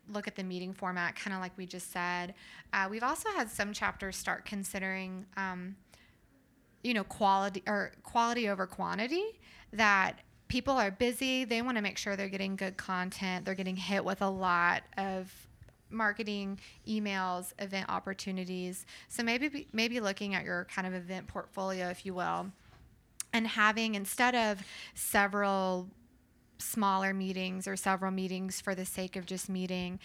look 0.10 0.28
at 0.28 0.36
the 0.36 0.44
meeting 0.44 0.74
format, 0.74 1.16
kind 1.16 1.34
of 1.34 1.42
like 1.42 1.52
we 1.58 1.66
just 1.66 1.92
said. 1.92 2.34
Uh, 2.72 2.88
we've 2.90 3.04
also 3.04 3.30
had 3.30 3.50
some 3.50 3.74
chapters 3.74 4.16
start 4.18 4.46
considering, 4.46 5.26
um, 5.38 5.76
you 6.84 6.94
know, 6.94 7.04
quality 7.04 7.64
or 7.68 7.92
quality 8.04 8.50
over 8.50 8.68
quantity. 8.68 9.40
That 9.72 10.20
people 10.48 10.76
are 10.76 10.92
busy, 10.92 11.46
they 11.46 11.62
want 11.62 11.78
to 11.78 11.82
make 11.82 11.98
sure 11.98 12.16
they're 12.16 12.30
getting 12.30 12.56
good 12.56 12.78
content, 12.78 13.46
they're 13.46 13.56
getting 13.56 13.76
hit 13.76 14.06
with 14.06 14.22
a 14.22 14.30
lot 14.30 14.84
of 14.98 15.32
marketing 15.90 16.60
emails 16.88 17.54
event 17.60 17.88
opportunities 17.88 18.88
so 19.10 19.22
maybe 19.22 19.68
maybe 19.74 20.00
looking 20.00 20.34
at 20.34 20.44
your 20.44 20.66
kind 20.66 20.88
of 20.88 20.94
event 20.96 21.28
portfolio 21.28 21.88
if 21.90 22.04
you 22.04 22.16
will 22.16 22.48
and 23.32 23.48
having 23.48 23.96
instead 23.96 24.36
of 24.36 24.60
several 24.96 25.88
smaller 26.64 27.14
meetings 27.14 27.68
or 27.68 27.76
several 27.76 28.12
meetings 28.12 28.62
for 28.62 28.76
the 28.76 28.86
sake 28.86 29.16
of 29.16 29.26
just 29.26 29.50
meeting. 29.50 30.00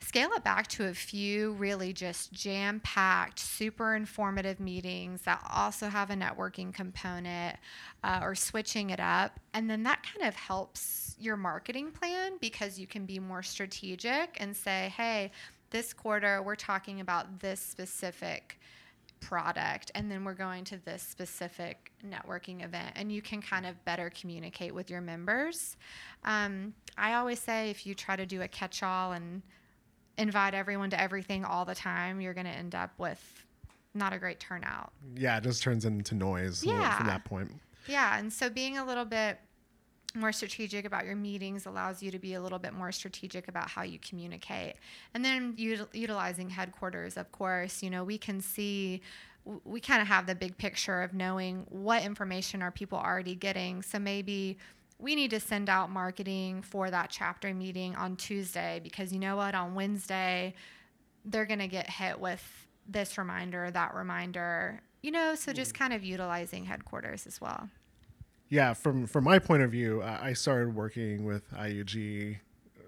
Scale 0.00 0.30
it 0.36 0.44
back 0.44 0.66
to 0.68 0.86
a 0.86 0.94
few 0.94 1.52
really 1.52 1.92
just 1.92 2.32
jam 2.32 2.80
packed, 2.80 3.38
super 3.38 3.94
informative 3.94 4.60
meetings 4.60 5.22
that 5.22 5.40
also 5.50 5.88
have 5.88 6.10
a 6.10 6.14
networking 6.14 6.74
component 6.74 7.56
uh, 8.02 8.20
or 8.22 8.34
switching 8.34 8.90
it 8.90 9.00
up. 9.00 9.40
And 9.54 9.70
then 9.70 9.82
that 9.84 10.02
kind 10.02 10.28
of 10.28 10.34
helps 10.34 11.16
your 11.18 11.36
marketing 11.36 11.90
plan 11.90 12.32
because 12.40 12.78
you 12.78 12.86
can 12.86 13.06
be 13.06 13.18
more 13.18 13.42
strategic 13.42 14.36
and 14.40 14.54
say, 14.54 14.92
hey, 14.96 15.30
this 15.70 15.92
quarter 15.92 16.42
we're 16.42 16.54
talking 16.54 17.00
about 17.00 17.40
this 17.40 17.60
specific 17.60 18.60
product 19.24 19.90
and 19.94 20.10
then 20.10 20.22
we're 20.24 20.34
going 20.34 20.64
to 20.64 20.76
this 20.84 21.02
specific 21.02 21.90
networking 22.06 22.62
event 22.64 22.92
and 22.96 23.10
you 23.10 23.22
can 23.22 23.40
kind 23.40 23.64
of 23.64 23.82
better 23.84 24.10
communicate 24.10 24.74
with 24.74 24.90
your 24.90 25.00
members 25.00 25.76
um, 26.24 26.74
i 26.98 27.14
always 27.14 27.38
say 27.40 27.70
if 27.70 27.86
you 27.86 27.94
try 27.94 28.14
to 28.16 28.26
do 28.26 28.42
a 28.42 28.48
catch-all 28.48 29.12
and 29.12 29.40
invite 30.18 30.52
everyone 30.54 30.90
to 30.90 31.00
everything 31.00 31.44
all 31.44 31.64
the 31.64 31.74
time 31.74 32.20
you're 32.20 32.34
going 32.34 32.46
to 32.46 32.52
end 32.52 32.74
up 32.74 32.90
with 32.98 33.44
not 33.96 34.12
a 34.12 34.18
great 34.18 34.40
turnout. 34.40 34.90
Yeah, 35.14 35.36
it 35.38 35.44
just 35.44 35.62
turns 35.62 35.84
into 35.84 36.16
noise 36.16 36.64
Yeah. 36.64 36.96
from 36.96 37.06
that 37.06 37.24
point. 37.24 37.52
Yeah, 37.86 38.18
and 38.18 38.32
so 38.32 38.50
being 38.50 38.76
a 38.76 38.84
little 38.84 39.04
bit 39.04 39.38
more 40.14 40.32
strategic 40.32 40.84
about 40.84 41.04
your 41.04 41.16
meetings 41.16 41.66
allows 41.66 42.02
you 42.02 42.10
to 42.10 42.18
be 42.18 42.34
a 42.34 42.40
little 42.40 42.58
bit 42.58 42.72
more 42.72 42.92
strategic 42.92 43.48
about 43.48 43.68
how 43.68 43.82
you 43.82 43.98
communicate. 43.98 44.74
And 45.12 45.24
then 45.24 45.54
util- 45.54 45.88
utilizing 45.92 46.50
headquarters, 46.50 47.16
of 47.16 47.30
course, 47.32 47.82
you 47.82 47.90
know, 47.90 48.04
we 48.04 48.18
can 48.18 48.40
see 48.40 49.02
we 49.64 49.78
kind 49.78 50.00
of 50.00 50.08
have 50.08 50.26
the 50.26 50.34
big 50.34 50.56
picture 50.56 51.02
of 51.02 51.12
knowing 51.12 51.66
what 51.68 52.02
information 52.02 52.62
are 52.62 52.70
people 52.70 52.98
already 52.98 53.34
getting. 53.34 53.82
So 53.82 53.98
maybe 53.98 54.56
we 54.98 55.14
need 55.14 55.30
to 55.30 55.40
send 55.40 55.68
out 55.68 55.90
marketing 55.90 56.62
for 56.62 56.90
that 56.90 57.10
chapter 57.10 57.52
meeting 57.52 57.94
on 57.94 58.16
Tuesday 58.16 58.80
because 58.82 59.12
you 59.12 59.18
know 59.18 59.36
what, 59.36 59.54
on 59.54 59.74
Wednesday 59.74 60.54
they're 61.26 61.44
going 61.46 61.58
to 61.58 61.68
get 61.68 61.90
hit 61.90 62.18
with 62.18 62.42
this 62.88 63.18
reminder, 63.18 63.70
that 63.70 63.94
reminder, 63.94 64.80
you 65.02 65.10
know, 65.10 65.34
so 65.34 65.52
just 65.52 65.74
mm. 65.74 65.78
kind 65.78 65.92
of 65.92 66.04
utilizing 66.04 66.64
headquarters 66.64 67.26
as 67.26 67.40
well. 67.40 67.68
Yeah, 68.48 68.74
from 68.74 69.06
from 69.06 69.24
my 69.24 69.38
point 69.38 69.62
of 69.62 69.70
view, 69.70 70.02
I 70.02 70.32
started 70.34 70.74
working 70.74 71.24
with 71.24 71.50
IUG 71.52 72.38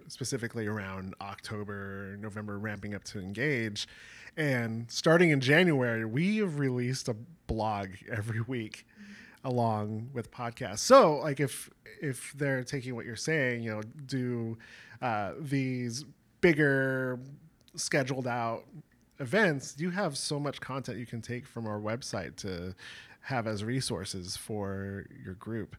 specifically 0.09 0.67
around 0.67 1.15
October, 1.21 2.17
November, 2.21 2.59
ramping 2.59 2.95
up 2.95 3.03
to 3.05 3.19
engage, 3.19 3.89
and 4.37 4.91
starting 4.91 5.31
in 5.31 5.41
January, 5.41 6.05
we 6.05 6.37
have 6.39 6.59
released 6.59 7.09
a 7.09 7.17
blog 7.47 7.89
every 8.11 8.41
week 8.43 8.87
along 9.45 10.11
with 10.13 10.31
podcasts. 10.31 10.81
So, 10.81 11.17
like 11.17 11.41
if 11.41 11.71
if 12.03 12.35
they're 12.37 12.63
taking 12.63 12.95
what 12.95 13.07
you're 13.07 13.17
saying, 13.17 13.63
you 13.63 13.71
know, 13.71 13.83
do 14.07 14.59
uh, 15.01 15.33
these 15.41 16.05
bigger 16.41 17.19
scheduled 17.75 18.27
out 18.27 18.65
events, 19.21 19.77
you 19.79 19.91
have 19.91 20.17
so 20.19 20.39
much 20.39 20.61
content 20.61 20.99
you 20.99 21.07
can 21.07 21.23
take 21.23 21.47
from 21.47 21.67
our 21.67 21.81
website 21.81 22.37
to 22.37 22.75
have 23.27 23.49
as 23.49 23.65
resources 23.65 24.37
for 24.37 25.05
your 25.25 25.35
group. 25.35 25.75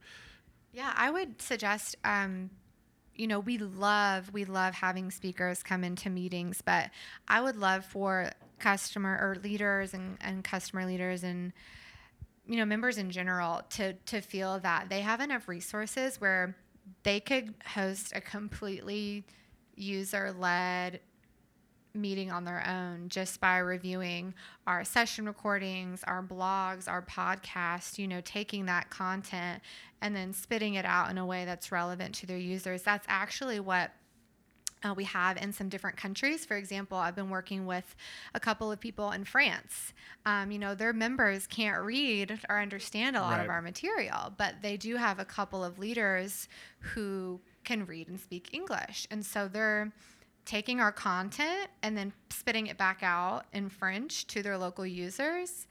Yeah, 0.74 0.94
I 0.96 1.10
would 1.10 1.42
suggest. 1.42 1.96
Um, 2.04 2.50
you 3.16 3.26
know, 3.26 3.40
we 3.40 3.58
love 3.58 4.32
we 4.34 4.46
love 4.46 4.74
having 4.74 5.12
speakers 5.12 5.64
come 5.64 5.84
into 5.84 6.10
meetings, 6.10 6.62
but 6.62 6.90
I 7.28 7.42
would 7.42 7.56
love 7.56 7.86
for 7.86 8.32
customer 8.60 9.18
or 9.22 9.38
leaders 9.42 9.94
and, 9.94 10.18
and 10.22 10.44
customer 10.44 10.86
leaders 10.86 11.24
and 11.24 11.54
you 12.46 12.58
know 12.58 12.66
members 12.66 12.98
in 12.98 13.12
general 13.12 13.62
to 13.70 13.94
to 13.94 14.20
feel 14.20 14.60
that 14.60 14.90
they 14.90 15.02
have 15.02 15.22
enough 15.22 15.48
resources 15.48 16.20
where 16.20 16.56
they 17.04 17.20
could 17.20 17.54
host 17.66 18.12
a 18.14 18.22
completely 18.22 19.24
user 19.76 20.34
led 20.34 21.00
meeting 21.98 22.32
on 22.32 22.46
their 22.46 22.66
own 22.68 23.10
just 23.10 23.40
by 23.40 23.58
reviewing 23.58 24.34
our 24.66 24.84
session 24.84 25.26
recordings, 25.26 26.04
our 26.06 26.24
blogs, 26.24 26.88
our 26.88 27.02
podcast, 27.02 27.98
you 27.98 28.08
know, 28.08 28.22
taking 28.24 28.66
that 28.68 28.90
content 28.90 29.62
and 30.02 30.16
then 30.16 30.34
spitting 30.34 30.76
it 30.76 30.86
out 30.86 31.10
in 31.12 31.18
a 31.18 31.26
way 31.26 31.46
that's 31.46 31.72
relevant 31.72 32.16
to 32.16 32.26
their 32.26 32.38
users. 32.38 32.84
That's 32.84 33.06
actually 33.10 33.60
what 33.60 33.92
uh, 34.84 34.94
we 34.96 35.06
have 35.06 35.38
in 35.38 35.52
some 35.52 35.70
different 35.70 35.98
countries. 35.98 36.46
For 36.46 36.56
example, 36.56 37.00
I've 37.00 37.16
been 37.16 37.32
working 37.32 37.66
with 37.66 37.96
a 38.36 38.40
couple 38.40 38.72
of 38.72 38.80
people 38.80 39.12
in 39.12 39.24
France. 39.24 39.92
Um, 40.26 40.52
you 40.52 40.60
know, 40.60 40.76
their 40.76 40.94
members 40.94 41.48
can't 41.48 41.84
read 41.84 42.40
or 42.48 42.60
understand 42.60 43.16
a 43.16 43.22
lot 43.22 43.38
Right. 43.38 43.44
of 43.44 43.50
our 43.50 43.62
material, 43.62 44.32
but 44.38 44.56
they 44.62 44.78
do 44.78 44.96
have 44.98 45.18
a 45.18 45.26
couple 45.26 45.64
of 45.64 45.80
leaders 45.80 46.48
who 46.80 47.42
can 47.64 47.86
read 47.88 48.08
and 48.08 48.20
speak 48.20 48.50
English. 48.54 49.08
And 49.10 49.26
so 49.26 49.48
they're 49.48 49.92
taking 50.48 50.80
our 50.80 50.92
content 50.92 51.70
and 51.84 51.96
then 51.96 52.12
spitting 52.32 52.66
it 52.68 52.78
back 52.78 53.04
out 53.04 53.44
in 53.54 53.70
French 53.70 54.26
to 54.28 54.42
their 54.42 54.58
local 54.58 54.86
users. 54.86 55.68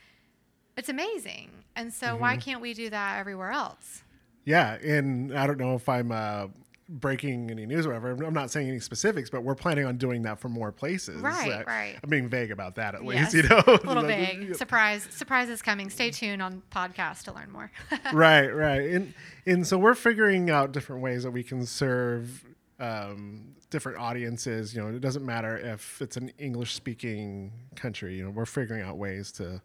It's 0.77 0.89
amazing. 0.91 1.51
And 1.75 1.93
so 1.93 2.15
why 2.17 2.37
can't 2.37 2.61
we 2.61 2.75
do 2.75 2.91
that 2.91 3.19
everywhere 3.19 3.51
else? 3.51 4.03
Yeah, 4.45 4.75
and 4.75 5.37
I 5.37 5.47
don't 5.47 5.59
know 5.59 5.75
if 5.75 5.89
I'm 5.89 6.13
uh, 6.13 6.49
breaking 6.89 7.51
any 7.51 7.65
news 7.67 7.87
or 7.87 7.89
whatever. 7.89 8.23
I'm 8.25 8.35
not 8.35 8.51
saying 8.51 8.69
any 8.69 8.79
specifics, 8.79 9.29
but 9.31 9.43
we're 9.43 9.55
planning 9.57 9.87
on 9.87 9.97
doing 9.97 10.23
that 10.23 10.39
for 10.39 10.49
more 10.51 10.71
places. 10.71 11.21
Right, 11.23 11.51
Uh, 11.51 11.65
right. 11.67 11.97
I'm 12.05 12.11
being 12.11 12.29
vague 12.29 12.51
about 12.53 12.75
that 12.77 12.95
at 12.95 13.03
Yes. 13.05 13.33
least, 13.33 13.35
you 13.51 13.57
know. 13.57 13.63
A 13.67 13.87
little 13.87 14.05
big. 14.05 14.55
Surprise. 14.55 15.09
Surprise 15.11 15.49
is 15.49 15.63
coming. 15.63 15.89
Stay 15.91 16.11
tuned 16.11 16.43
on 16.43 16.63
podcast 16.71 17.25
to 17.25 17.33
learn 17.33 17.51
more. 17.51 17.73
right, 18.13 18.49
right. 18.55 18.83
And 18.91 19.15
and 19.47 19.67
so 19.67 19.79
we're 19.79 19.95
figuring 19.95 20.51
out 20.51 20.73
different 20.73 21.03
ways 21.03 21.23
that 21.25 21.31
we 21.33 21.43
can 21.43 21.65
serve 21.67 22.45
um, 22.79 23.56
different 23.71 23.99
audiences. 23.99 24.75
You 24.75 24.83
know, 24.83 24.89
it 24.89 25.01
doesn't 25.01 25.25
matter 25.25 25.57
if 25.57 26.01
it's 26.01 26.17
an 26.17 26.31
English 26.39 26.75
speaking 26.75 27.53
country. 27.75 28.17
You 28.17 28.25
know, 28.25 28.31
we're 28.31 28.47
figuring 28.47 28.83
out 28.83 28.97
ways 28.97 29.33
to 29.33 29.61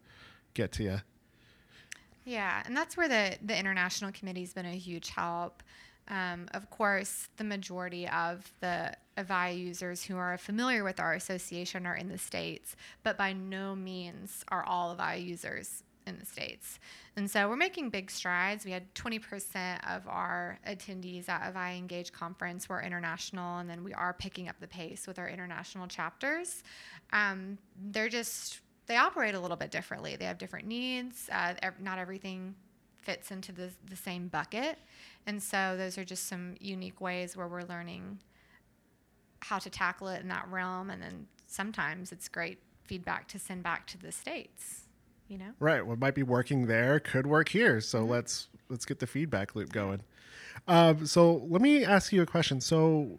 get 0.54 0.72
to 0.72 0.82
you. 0.82 0.98
Yeah, 2.24 2.62
and 2.64 2.76
that's 2.76 2.96
where 2.96 3.08
the 3.08 3.36
the 3.44 3.58
international 3.58 4.12
committee's 4.12 4.52
been 4.52 4.66
a 4.66 4.76
huge 4.76 5.10
help. 5.10 5.62
Um, 6.08 6.48
of 6.52 6.68
course, 6.70 7.28
the 7.36 7.44
majority 7.44 8.08
of 8.08 8.52
the 8.60 8.92
Avaya 9.16 9.56
users 9.56 10.04
who 10.04 10.16
are 10.16 10.36
familiar 10.36 10.84
with 10.84 10.98
our 10.98 11.14
association 11.14 11.86
are 11.86 11.94
in 11.94 12.08
the 12.08 12.18
states, 12.18 12.76
but 13.02 13.16
by 13.16 13.32
no 13.32 13.76
means 13.76 14.44
are 14.48 14.64
all 14.64 14.96
Avaya 14.96 15.24
users 15.24 15.84
in 16.06 16.18
the 16.18 16.26
states. 16.26 16.78
And 17.16 17.30
so 17.30 17.48
we're 17.48 17.56
making 17.56 17.90
big 17.90 18.10
strides. 18.10 18.64
We 18.64 18.70
had 18.70 18.94
20% 18.94 19.96
of 19.96 20.06
our 20.08 20.58
attendees 20.66 21.28
at 21.28 21.52
Avaya 21.52 21.78
Engage 21.78 22.12
conference 22.12 22.68
were 22.68 22.82
international, 22.82 23.58
and 23.58 23.68
then 23.68 23.84
we 23.84 23.92
are 23.94 24.12
picking 24.12 24.48
up 24.48 24.56
the 24.60 24.68
pace 24.68 25.06
with 25.06 25.18
our 25.18 25.28
international 25.28 25.86
chapters. 25.86 26.62
Um, 27.12 27.58
they're 27.90 28.08
just 28.08 28.60
they 28.86 28.96
operate 28.96 29.34
a 29.34 29.40
little 29.40 29.56
bit 29.56 29.70
differently. 29.70 30.16
They 30.16 30.24
have 30.24 30.38
different 30.38 30.66
needs. 30.66 31.28
Uh, 31.32 31.54
ev- 31.62 31.80
not 31.80 31.98
everything 31.98 32.54
fits 33.02 33.30
into 33.30 33.52
the, 33.52 33.70
the 33.88 33.96
same 33.96 34.28
bucket. 34.28 34.78
And 35.26 35.42
so 35.42 35.76
those 35.76 35.98
are 35.98 36.04
just 36.04 36.26
some 36.26 36.56
unique 36.60 37.00
ways 37.00 37.36
where 37.36 37.48
we're 37.48 37.62
learning 37.62 38.18
how 39.40 39.58
to 39.58 39.70
tackle 39.70 40.08
it 40.08 40.20
in 40.20 40.28
that 40.28 40.48
realm. 40.50 40.90
And 40.90 41.02
then 41.02 41.26
sometimes 41.46 42.12
it's 42.12 42.28
great 42.28 42.58
feedback 42.84 43.28
to 43.28 43.38
send 43.38 43.62
back 43.62 43.86
to 43.88 43.98
the 43.98 44.12
States, 44.12 44.81
you 45.32 45.38
know? 45.38 45.52
Right. 45.58 45.84
What 45.84 45.98
might 45.98 46.14
be 46.14 46.22
working 46.22 46.66
there 46.66 47.00
could 47.00 47.26
work 47.26 47.48
here. 47.48 47.80
So 47.80 48.04
let's 48.04 48.48
let's 48.68 48.84
get 48.84 49.00
the 49.00 49.06
feedback 49.06 49.56
loop 49.56 49.72
going. 49.72 50.02
Um, 50.68 51.06
so 51.06 51.46
let 51.48 51.62
me 51.62 51.84
ask 51.84 52.12
you 52.12 52.22
a 52.22 52.26
question. 52.26 52.60
So 52.60 53.18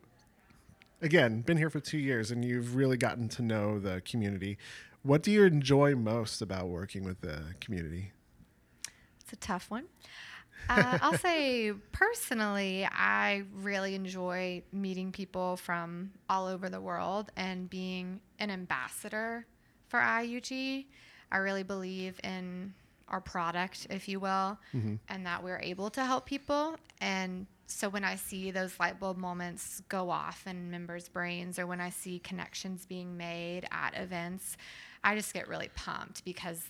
again, 1.01 1.41
been 1.41 1.57
here 1.57 1.71
for 1.71 1.79
two 1.79 1.97
years, 1.97 2.29
and 2.29 2.45
you've 2.45 2.75
really 2.75 2.97
gotten 2.97 3.27
to 3.29 3.41
know 3.41 3.79
the 3.79 4.01
community. 4.05 4.59
What 5.01 5.23
do 5.23 5.31
you 5.31 5.43
enjoy 5.43 5.95
most 5.95 6.41
about 6.41 6.67
working 6.69 7.03
with 7.03 7.19
the 7.21 7.41
community? 7.59 8.11
It's 9.21 9.33
a 9.33 9.35
tough 9.37 9.69
one. 9.69 9.85
Uh, 10.69 10.99
I'll 11.01 11.17
say 11.17 11.73
personally, 11.91 12.87
I 12.89 13.43
really 13.53 13.95
enjoy 13.95 14.61
meeting 14.71 15.11
people 15.11 15.57
from 15.57 16.11
all 16.29 16.47
over 16.47 16.69
the 16.69 16.79
world 16.79 17.31
and 17.35 17.69
being 17.69 18.21
an 18.39 18.49
ambassador 18.49 19.45
for 19.89 19.99
IUG. 19.99 20.85
I 21.33 21.37
really 21.37 21.63
believe 21.63 22.19
in 22.23 22.73
our 23.09 23.19
product, 23.19 23.87
if 23.89 24.07
you 24.07 24.19
will, 24.21 24.57
and 25.09 25.25
that 25.25 25.43
we're 25.43 25.59
able 25.59 25.89
to 25.89 26.05
help 26.05 26.25
people. 26.25 26.77
And 27.01 27.47
so 27.67 27.89
when 27.89 28.03
I 28.03 28.15
see 28.15 28.51
those 28.51 28.79
light 28.79 28.99
bulb 28.99 29.17
moments 29.17 29.81
go 29.89 30.09
off 30.09 30.45
in 30.47 30.69
members' 30.71 31.09
brains, 31.09 31.59
or 31.59 31.67
when 31.67 31.81
I 31.81 31.89
see 31.89 32.19
connections 32.19 32.85
being 32.85 33.17
made 33.17 33.67
at 33.71 33.97
events, 33.97 34.57
I 35.03 35.15
just 35.15 35.33
get 35.33 35.47
really 35.49 35.69
pumped 35.75 36.23
because 36.23 36.61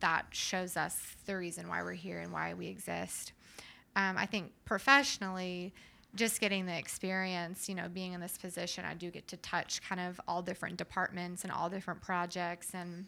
that 0.00 0.26
shows 0.30 0.76
us 0.76 0.94
the 1.26 1.36
reason 1.36 1.68
why 1.68 1.82
we're 1.82 1.92
here 1.92 2.18
and 2.18 2.32
why 2.32 2.52
we 2.54 2.66
exist. 2.66 3.32
Um, 3.96 4.16
I 4.18 4.26
think 4.26 4.52
professionally, 4.66 5.72
just 6.14 6.40
getting 6.40 6.66
the 6.66 6.76
experience, 6.76 7.68
you 7.68 7.74
know, 7.74 7.88
being 7.88 8.12
in 8.12 8.20
this 8.20 8.36
position, 8.36 8.84
I 8.84 8.94
do 8.94 9.10
get 9.10 9.28
to 9.28 9.36
touch 9.38 9.80
kind 9.82 10.00
of 10.00 10.20
all 10.28 10.42
different 10.42 10.76
departments 10.76 11.44
and 11.44 11.52
all 11.52 11.70
different 11.70 12.00
projects. 12.00 12.74
And, 12.74 13.06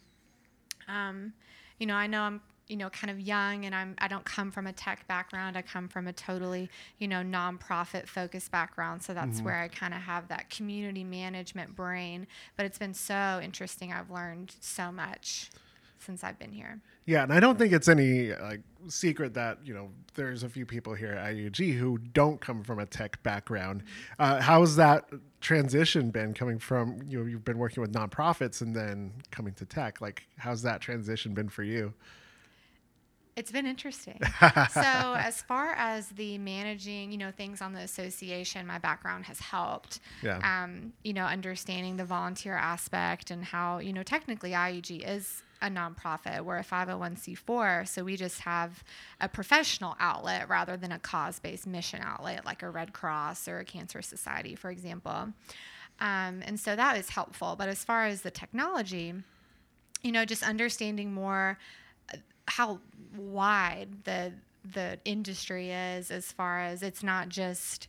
um, 0.87 1.33
you 1.79 1.85
know, 1.85 1.95
I 1.95 2.07
know 2.07 2.21
I'm, 2.21 2.41
you 2.67 2.77
know, 2.77 2.89
kind 2.89 3.11
of 3.11 3.19
young 3.19 3.65
and 3.65 3.75
I'm, 3.75 3.95
I 3.97 4.07
don't 4.07 4.23
come 4.23 4.51
from 4.51 4.65
a 4.67 4.71
tech 4.71 5.05
background. 5.07 5.57
I 5.57 5.61
come 5.61 5.87
from 5.89 6.07
a 6.07 6.13
totally, 6.13 6.69
you 6.99 7.07
know, 7.07 7.21
nonprofit 7.21 8.07
focused 8.07 8.51
background. 8.51 9.03
So 9.03 9.13
that's 9.13 9.41
where 9.41 9.59
I 9.59 9.67
kind 9.67 9.93
of 9.93 10.01
have 10.01 10.27
that 10.29 10.49
community 10.49 11.03
management 11.03 11.75
brain. 11.75 12.27
But 12.55 12.65
it's 12.65 12.77
been 12.77 12.93
so 12.93 13.41
interesting. 13.43 13.91
I've 13.91 14.09
learned 14.09 14.55
so 14.61 14.91
much 14.91 15.49
since 16.01 16.23
I've 16.23 16.39
been 16.39 16.51
here. 16.51 16.81
Yeah, 17.05 17.23
and 17.23 17.33
I 17.33 17.39
don't 17.39 17.57
think 17.57 17.73
it's 17.73 17.87
any 17.87 18.33
like 18.33 18.61
secret 18.87 19.33
that 19.35 19.59
you 19.63 19.73
know 19.73 19.89
there's 20.15 20.43
a 20.43 20.49
few 20.49 20.65
people 20.65 20.93
here 20.93 21.13
at 21.13 21.33
IUG 21.33 21.77
who 21.77 21.97
don't 21.97 22.39
come 22.39 22.63
from 22.63 22.79
a 22.79 22.85
tech 22.85 23.21
background. 23.23 23.83
Uh, 24.19 24.41
how's 24.41 24.75
that 24.75 25.05
transition 25.39 26.11
been 26.11 26.33
coming 26.33 26.59
from 26.59 26.99
you 27.07 27.19
know 27.19 27.25
you've 27.25 27.45
been 27.45 27.57
working 27.57 27.81
with 27.81 27.93
nonprofits 27.93 28.61
and 28.61 28.75
then 28.75 29.11
coming 29.31 29.53
to 29.53 29.65
tech? 29.65 30.01
Like, 30.01 30.27
how's 30.37 30.61
that 30.63 30.81
transition 30.81 31.33
been 31.33 31.49
for 31.49 31.63
you? 31.63 31.93
It's 33.35 33.51
been 33.51 33.65
interesting. 33.65 34.19
so, 34.73 34.81
as 34.81 35.41
far 35.41 35.73
as 35.73 36.09
the 36.09 36.37
managing, 36.37 37.11
you 37.11 37.17
know, 37.17 37.31
things 37.31 37.61
on 37.61 37.73
the 37.73 37.79
association, 37.79 38.67
my 38.67 38.77
background 38.77 39.25
has 39.25 39.39
helped. 39.39 39.99
Yeah. 40.21 40.39
Um, 40.43 40.93
you 41.03 41.13
know, 41.13 41.25
understanding 41.25 41.97
the 41.97 42.05
volunteer 42.05 42.55
aspect 42.55 43.31
and 43.31 43.43
how, 43.43 43.79
you 43.79 43.93
know, 43.93 44.03
technically 44.03 44.51
IUG 44.51 45.07
is 45.07 45.43
a 45.61 45.69
nonprofit. 45.69 46.41
We're 46.41 46.57
a 46.57 46.63
501c4, 46.63 47.87
so 47.87 48.03
we 48.03 48.15
just 48.15 48.41
have 48.41 48.83
a 49.19 49.29
professional 49.29 49.95
outlet 49.99 50.49
rather 50.49 50.75
than 50.77 50.91
a 50.91 50.99
cause 50.99 51.39
based 51.39 51.67
mission 51.67 52.01
outlet 52.03 52.45
like 52.45 52.63
a 52.63 52.69
Red 52.69 52.93
Cross 52.93 53.47
or 53.47 53.59
a 53.59 53.65
Cancer 53.65 54.01
Society, 54.01 54.55
for 54.55 54.71
example. 54.71 55.33
Um, 55.99 56.41
and 56.45 56.59
so 56.59 56.75
that 56.75 56.97
is 56.97 57.09
helpful. 57.09 57.55
But 57.57 57.69
as 57.69 57.83
far 57.83 58.05
as 58.05 58.23
the 58.23 58.31
technology, 58.31 59.13
you 60.01 60.11
know, 60.11 60.25
just 60.25 60.43
understanding 60.43 61.13
more 61.13 61.59
uh, 62.13 62.17
how 62.47 62.79
wide 63.15 64.03
the 64.03 64.33
the 64.73 64.99
industry 65.05 65.71
is 65.71 66.11
as 66.11 66.31
far 66.31 66.59
as 66.61 66.83
it's 66.83 67.01
not 67.01 67.29
just 67.29 67.87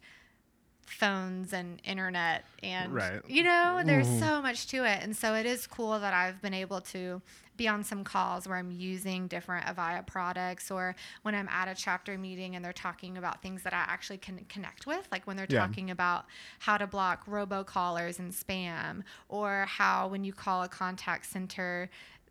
phones 0.86 1.52
and 1.52 1.80
internet 1.84 2.44
and 2.62 2.92
Right. 2.92 3.20
you 3.26 3.42
know 3.42 3.82
there's 3.84 4.06
Mhm. 4.06 4.18
so 4.18 4.42
much 4.42 4.66
to 4.68 4.84
it 4.84 5.02
and 5.02 5.16
so 5.16 5.34
it 5.34 5.46
is 5.46 5.66
cool 5.66 5.98
that 5.98 6.12
i've 6.12 6.40
been 6.42 6.54
able 6.54 6.80
to 6.82 7.22
be 7.56 7.66
on 7.68 7.82
some 7.84 8.04
calls 8.04 8.46
where 8.46 8.58
i'm 8.58 8.70
using 8.70 9.26
different 9.26 9.64
avaya 9.66 10.06
products 10.06 10.70
or 10.70 10.94
when 11.22 11.34
i'm 11.34 11.48
at 11.48 11.68
a 11.68 11.74
chapter 11.74 12.18
meeting 12.18 12.56
and 12.56 12.64
they're 12.64 12.72
talking 12.72 13.16
about 13.16 13.40
things 13.42 13.62
that 13.62 13.72
i 13.72 13.78
actually 13.88 14.18
can 14.18 14.44
connect 14.48 14.86
with 14.86 15.06
like 15.10 15.26
when 15.26 15.36
they're 15.36 15.46
Yeah. 15.48 15.60
talking 15.66 15.90
about 15.90 16.26
how 16.60 16.76
to 16.76 16.86
block 16.86 17.24
robocallers 17.26 18.18
and 18.18 18.32
spam 18.32 19.02
or 19.28 19.64
how 19.68 20.08
when 20.08 20.24
you 20.24 20.32
call 20.32 20.62
a 20.62 20.68
contact 20.68 21.26
center 21.26 21.88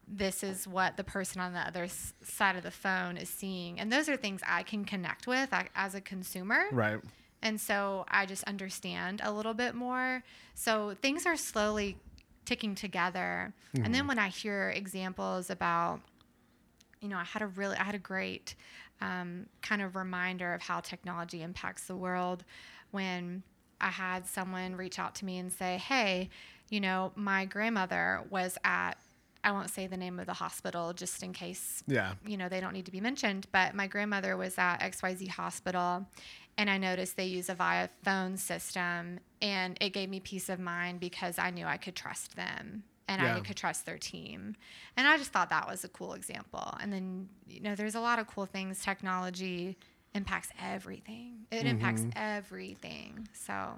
this 0.08 0.44
is 0.44 0.68
what 0.68 0.98
the 0.98 1.04
person 1.04 1.40
on 1.42 1.54
the 1.54 1.60
other 1.60 1.88
side 2.22 2.56
of 2.58 2.64
the 2.64 2.72
phone 2.72 3.16
is 3.18 3.30
seeing 3.30 3.80
and 3.80 3.92
those 3.92 4.08
are 4.10 4.18
things 4.18 4.42
i 4.48 4.62
can 4.62 4.84
connect 4.86 5.26
with 5.26 5.50
as 5.76 5.96
a 5.96 6.02
consumer 6.02 6.66
Right. 6.72 7.00
And 7.42 7.60
so 7.60 8.06
I 8.08 8.26
just 8.26 8.44
understand 8.44 9.22
a 9.24 9.32
little 9.32 9.54
bit 9.54 9.76
more. 9.76 10.24
So 10.54 10.96
things 11.02 11.26
are 11.26 11.38
slowly 11.38 11.98
ticking 12.46 12.76
together. 12.76 13.54
And 13.86 13.96
then 13.96 14.08
when 14.08 14.20
I 14.20 14.28
hear 14.30 14.70
examples 14.70 15.50
about, 15.50 16.02
you 17.02 17.08
know, 17.08 17.18
I 17.18 17.24
had 17.24 17.42
a 17.42 17.48
really, 17.48 17.78
I 17.78 17.84
had 17.84 17.96
a 17.96 18.00
great 18.00 18.56
um, 19.02 19.48
kind 19.62 19.82
of 19.82 19.96
reminder 19.96 20.54
of 20.54 20.62
how 20.62 20.80
technology 20.80 21.42
impacts 21.42 21.88
the 21.88 21.96
world 21.96 22.44
when 22.92 23.44
I 23.80 23.90
had 23.90 24.28
someone 24.28 24.76
reach 24.76 25.00
out 25.00 25.16
to 25.16 25.26
me 25.26 25.40
and 25.40 25.52
say, 25.52 25.78
hey, 25.78 26.30
you 26.70 26.80
know, 26.80 27.12
my 27.16 27.46
grandmother 27.46 28.22
was 28.30 28.58
at, 28.64 28.98
I 29.44 29.52
won't 29.52 29.70
say 29.70 29.88
the 29.88 29.98
name 29.98 30.20
of 30.20 30.26
the 30.28 30.34
hospital 30.34 30.94
just 30.94 31.24
in 31.24 31.34
case 31.34 31.84
Yeah. 31.88 32.14
you 32.26 32.38
know, 32.38 32.50
they 32.50 32.60
don't 32.62 32.74
need 32.74 32.86
to 32.86 32.92
be 32.92 33.02
mentioned, 33.02 33.48
but 33.52 33.74
my 33.74 33.88
grandmother 33.88 34.38
was 34.38 34.58
at 34.58 34.78
XYZ 34.82 35.30
hospital 35.30 36.08
and 36.58 36.70
I 36.70 36.78
noticed 36.78 37.16
they 37.16 37.26
use 37.26 37.48
Avaya 37.48 37.90
phone 38.04 38.38
system 38.38 39.20
and 39.42 39.78
it 39.82 39.92
gave 39.92 40.10
me 40.10 40.20
peace 40.20 40.50
of 40.50 40.60
mind 40.60 41.00
because 41.00 41.40
I 41.40 41.50
knew 41.50 41.66
I 41.66 41.78
could 41.78 41.96
trust 41.96 42.36
them 42.36 42.84
and 43.08 43.22
Yeah. 43.22 43.36
I 43.36 43.40
could 43.42 43.58
trust 43.58 43.86
their 43.86 43.98
team. 43.98 44.56
And 44.96 45.08
I 45.08 45.18
just 45.18 45.32
thought 45.32 45.50
that 45.50 45.68
was 45.68 45.84
a 45.84 45.90
cool 45.90 46.14
example. 46.14 46.78
And 46.80 46.94
then, 46.94 47.30
you 47.48 47.62
know, 47.62 47.76
there's 47.76 47.96
a 47.96 48.00
lot 48.00 48.20
of 48.20 48.28
cool 48.28 48.46
things. 48.46 48.82
Technology 48.84 49.78
impacts 50.14 50.50
everything. 50.62 51.46
It 51.52 51.66
impacts 51.66 52.02
mm-hmm. 52.02 52.12
everything. 52.16 53.28
So, 53.34 53.76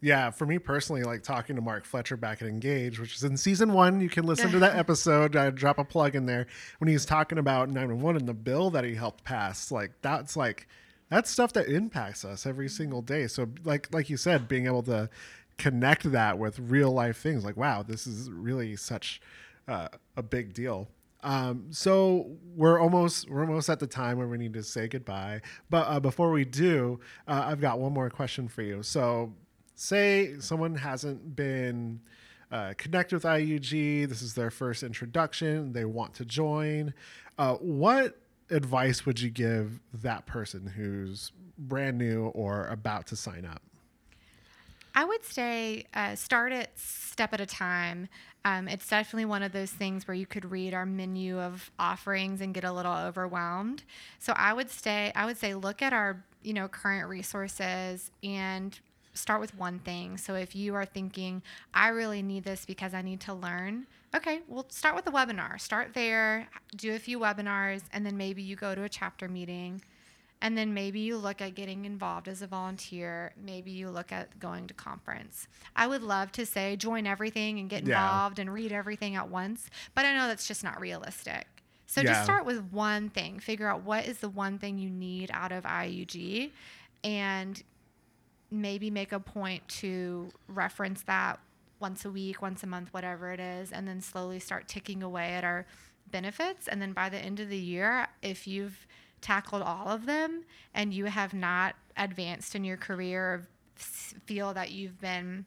Yeah, 0.00 0.30
for 0.30 0.44
me 0.44 0.58
personally, 0.58 1.02
like 1.02 1.22
talking 1.22 1.56
to 1.56 1.62
Mark 1.62 1.86
Fletcher 1.86 2.16
back 2.16 2.42
at 2.42 2.48
Engage, 2.48 3.00
which 3.00 3.16
is 3.16 3.24
in 3.24 3.36
season 3.36 3.72
one, 3.72 4.00
you 4.00 4.10
can 4.10 4.26
listen 4.26 4.50
to 4.50 4.58
that 4.58 4.76
episode. 4.76 5.34
I 5.34 5.48
drop 5.50 5.78
a 5.78 5.84
plug 5.84 6.14
in 6.14 6.26
there 6.26 6.46
when 6.78 6.88
he's 6.88 7.06
talking 7.06 7.38
about 7.38 7.68
911 7.68 8.20
and 8.20 8.28
the 8.28 8.34
bill 8.34 8.70
that 8.70 8.84
he 8.84 8.94
helped 8.94 9.24
pass. 9.24 9.72
Like 9.72 9.92
that's 10.02 10.36
like 10.36 10.68
that's 11.08 11.30
stuff 11.30 11.52
that 11.54 11.68
impacts 11.68 12.24
us 12.24 12.44
every 12.44 12.68
single 12.68 13.00
day. 13.00 13.26
So 13.28 13.48
like 13.64 13.92
like 13.94 14.10
you 14.10 14.16
said, 14.18 14.46
being 14.46 14.66
able 14.66 14.82
to 14.84 15.08
connect 15.56 16.10
that 16.12 16.38
with 16.38 16.58
real 16.58 16.92
life 16.92 17.16
things, 17.16 17.44
like 17.44 17.56
wow, 17.56 17.82
this 17.82 18.06
is 18.06 18.30
really 18.30 18.76
such 18.76 19.20
uh, 19.68 19.88
a 20.16 20.22
big 20.22 20.52
deal. 20.52 20.88
Um, 21.22 21.68
so 21.70 22.36
we're 22.54 22.78
almost 22.78 23.30
we're 23.30 23.40
almost 23.46 23.70
at 23.70 23.80
the 23.80 23.86
time 23.86 24.18
where 24.18 24.28
we 24.28 24.36
need 24.36 24.52
to 24.52 24.62
say 24.62 24.88
goodbye. 24.88 25.40
But 25.70 25.86
uh, 25.88 26.00
before 26.00 26.30
we 26.30 26.44
do, 26.44 27.00
uh, 27.26 27.44
I've 27.46 27.60
got 27.60 27.78
one 27.78 27.94
more 27.94 28.10
question 28.10 28.46
for 28.46 28.62
you. 28.62 28.82
So 28.82 29.32
say 29.74 30.38
someone 30.40 30.76
hasn't 30.76 31.36
been 31.36 32.00
uh, 32.50 32.74
connected 32.78 33.16
with 33.16 33.24
IUG, 33.24 34.08
this 34.08 34.22
is 34.22 34.34
their 34.34 34.50
first 34.50 34.82
introduction, 34.82 35.72
they 35.72 35.84
want 35.84 36.14
to 36.14 36.24
join. 36.24 36.94
Uh, 37.38 37.54
what 37.54 38.18
advice 38.50 39.04
would 39.06 39.20
you 39.20 39.30
give 39.30 39.80
that 39.92 40.26
person 40.26 40.66
who's 40.66 41.32
brand 41.58 41.98
new 41.98 42.26
or 42.28 42.66
about 42.68 43.06
to 43.08 43.16
sign 43.16 43.44
up? 43.44 43.62
I 44.94 45.04
would 45.04 45.24
say 45.24 45.86
uh, 45.94 46.14
start 46.14 46.52
it 46.52 46.70
step 46.76 47.32
at 47.32 47.40
a 47.40 47.46
time. 47.46 48.08
Um, 48.44 48.68
it's 48.68 48.88
definitely 48.88 49.24
one 49.24 49.42
of 49.42 49.52
those 49.52 49.70
things 49.70 50.06
where 50.06 50.14
you 50.14 50.26
could 50.26 50.50
read 50.50 50.74
our 50.74 50.86
menu 50.86 51.40
of 51.40 51.70
offerings 51.78 52.40
and 52.40 52.54
get 52.54 52.62
a 52.62 52.72
little 52.72 52.92
overwhelmed. 52.92 53.82
So 54.20 54.34
I 54.36 54.52
would 54.52 54.70
stay. 54.70 55.10
I 55.16 55.26
would 55.26 55.38
say 55.38 55.54
look 55.54 55.82
at 55.82 55.92
our 55.92 56.22
you 56.42 56.52
know 56.52 56.68
current 56.68 57.08
resources 57.08 58.10
and 58.22 58.78
start 59.14 59.40
with 59.40 59.56
one 59.56 59.78
thing. 59.78 60.16
So 60.18 60.34
if 60.34 60.54
you 60.54 60.74
are 60.74 60.84
thinking, 60.84 61.42
I 61.72 61.88
really 61.88 62.22
need 62.22 62.44
this 62.44 62.64
because 62.64 62.94
I 62.94 63.02
need 63.02 63.20
to 63.20 63.34
learn, 63.34 63.86
okay, 64.14 64.40
well, 64.48 64.66
start 64.68 64.94
with 64.94 65.06
a 65.06 65.10
webinar. 65.10 65.60
Start 65.60 65.94
there, 65.94 66.48
do 66.76 66.94
a 66.94 66.98
few 66.98 67.18
webinars, 67.18 67.82
and 67.92 68.04
then 68.04 68.16
maybe 68.16 68.42
you 68.42 68.56
go 68.56 68.74
to 68.74 68.82
a 68.82 68.88
chapter 68.88 69.28
meeting. 69.28 69.82
And 70.42 70.58
then 70.58 70.74
maybe 70.74 71.00
you 71.00 71.16
look 71.16 71.40
at 71.40 71.54
getting 71.54 71.86
involved 71.86 72.28
as 72.28 72.42
a 72.42 72.46
volunteer. 72.46 73.32
Maybe 73.42 73.70
you 73.70 73.88
look 73.88 74.12
at 74.12 74.38
going 74.38 74.66
to 74.66 74.74
conference. 74.74 75.48
I 75.74 75.86
would 75.86 76.02
love 76.02 76.32
to 76.32 76.44
say 76.44 76.76
join 76.76 77.06
everything 77.06 77.58
and 77.60 77.70
get 77.70 77.86
Yeah. 77.86 78.04
involved 78.04 78.38
and 78.38 78.52
read 78.52 78.70
everything 78.70 79.14
at 79.16 79.30
once, 79.30 79.70
but 79.94 80.04
I 80.04 80.12
know 80.14 80.26
that's 80.28 80.46
just 80.46 80.62
not 80.62 80.78
realistic. 80.80 81.46
So 81.86 82.02
Yeah. 82.02 82.12
just 82.12 82.24
start 82.24 82.44
with 82.44 82.62
one 82.72 83.08
thing. 83.08 83.38
Figure 83.38 83.68
out 83.68 83.82
what 83.84 84.04
is 84.06 84.18
the 84.18 84.28
one 84.28 84.58
thing 84.58 84.76
you 84.76 84.90
need 84.90 85.30
out 85.32 85.52
of 85.52 85.64
IUG 85.64 86.50
and 87.02 87.62
maybe 88.60 88.90
make 88.90 89.12
a 89.12 89.20
point 89.20 89.66
to 89.68 90.30
reference 90.48 91.02
that 91.02 91.40
once 91.80 92.04
a 92.04 92.10
week, 92.10 92.40
once 92.40 92.62
a 92.62 92.66
month, 92.66 92.88
whatever 92.92 93.32
it 93.32 93.40
is, 93.40 93.72
and 93.72 93.86
then 93.86 94.00
slowly 94.00 94.38
start 94.38 94.68
ticking 94.68 95.02
away 95.02 95.34
at 95.34 95.44
our 95.44 95.66
benefits. 96.10 96.68
And 96.68 96.80
then 96.80 96.92
by 96.92 97.08
the 97.08 97.18
end 97.18 97.40
of 97.40 97.48
the 97.48 97.58
year, 97.58 98.06
if 98.22 98.46
you've 98.46 98.86
tackled 99.20 99.62
all 99.62 99.88
of 99.88 100.06
them 100.06 100.44
and 100.74 100.94
you 100.94 101.06
have 101.06 101.34
not 101.34 101.74
advanced 101.96 102.54
in 102.54 102.64
your 102.64 102.76
career 102.76 103.22
or 103.22 103.48
feel 103.74 104.54
that 104.54 104.70
you've 104.70 105.00
been 105.00 105.44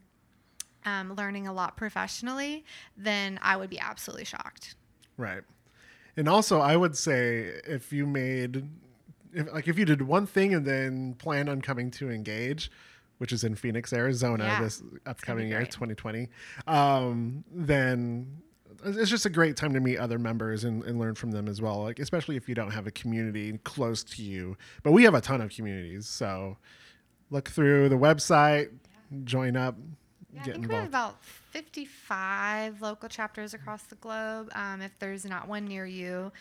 um, 0.86 1.15
learning 1.15 1.48
a 1.48 1.54
lot 1.54 1.78
professionally, 1.78 2.65
then 2.96 3.39
I 3.41 3.58
would 3.58 3.70
be 3.70 3.80
absolutely 3.80 4.26
shocked. 4.26 4.76
Right. 5.17 5.43
And 6.15 6.28
also, 6.28 6.60
I 6.60 6.76
would 6.76 6.98
say 6.98 7.60
if 7.65 7.93
you 7.93 8.06
made, 8.06 8.67
if, 9.34 9.52
like, 9.54 9.67
if 9.67 9.78
you 9.78 9.86
did 9.86 10.02
one 10.02 10.26
thing 10.26 10.54
and 10.54 10.65
then 10.65 11.13
plan 11.13 11.48
on 11.48 11.62
coming 11.62 11.91
to 11.91 12.10
Engage, 12.10 12.72
which 13.17 13.32
is 13.32 13.43
in 13.43 13.56
Phoenix, 13.56 13.91
Arizona, 13.93 14.43
Yeah. 14.45 14.62
this 14.62 14.84
upcoming 15.06 15.47
year, 15.49 15.62
2020, 15.65 16.30
um, 16.67 17.43
then 17.51 18.41
it's 18.86 19.10
just 19.10 19.25
a 19.25 19.30
great 19.30 19.56
time 19.58 19.73
to 19.73 19.80
meet 19.80 19.97
other 19.97 20.19
members 20.19 20.63
and, 20.63 20.84
and 20.84 20.99
learn 20.99 21.15
from 21.15 21.32
them 21.32 21.47
as 21.47 21.60
well. 21.62 21.82
Like, 21.82 21.97
especially 21.99 22.36
if 22.36 22.47
you 22.47 22.53
don't 22.56 22.71
have 22.71 22.86
a 22.86 22.91
community 22.91 23.58
close 23.63 24.03
to 24.03 24.21
you. 24.21 24.56
But 24.84 24.91
we 24.91 25.03
have 25.03 25.15
a 25.15 25.21
ton 25.21 25.41
of 25.41 25.49
communities, 25.49 26.08
so 26.08 26.58
look 27.32 27.49
through 27.49 27.89
the 27.89 27.95
website, 27.97 28.69
join 29.23 29.56
up, 29.58 29.75
Yeah, 30.32 30.41
I 30.41 30.45
get 30.45 30.53
think 30.56 30.67
we 30.67 30.75
have 30.75 30.86
about 30.88 31.23
55 31.23 32.82
local 32.82 33.10
chapters 33.10 33.53
across 33.53 33.84
the 33.84 33.95
globe. 33.95 34.49
Um, 34.53 34.82
if 34.82 34.97
there's 34.99 35.25
not 35.25 35.47
one 35.47 35.65
near 35.65 35.86
you, 35.86 36.32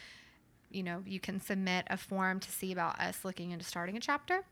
you 0.70 0.82
know, 0.82 1.02
you 1.06 1.20
can 1.20 1.40
submit 1.40 1.86
a 1.88 1.96
form 1.96 2.40
to 2.40 2.50
see 2.50 2.72
about 2.72 3.00
us 3.00 3.24
looking 3.24 3.50
into 3.52 3.64
starting 3.64 3.96
a 3.96 4.00
chapter. 4.00 4.42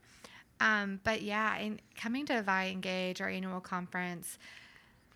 Um, 0.61 0.99
but 1.03 1.21
yeah, 1.21 1.57
in 1.57 1.79
coming 1.99 2.25
to 2.27 2.33
Avaya 2.41 2.71
Engage, 2.71 3.19
our 3.21 3.29
annual 3.29 3.59
conference, 3.59 4.37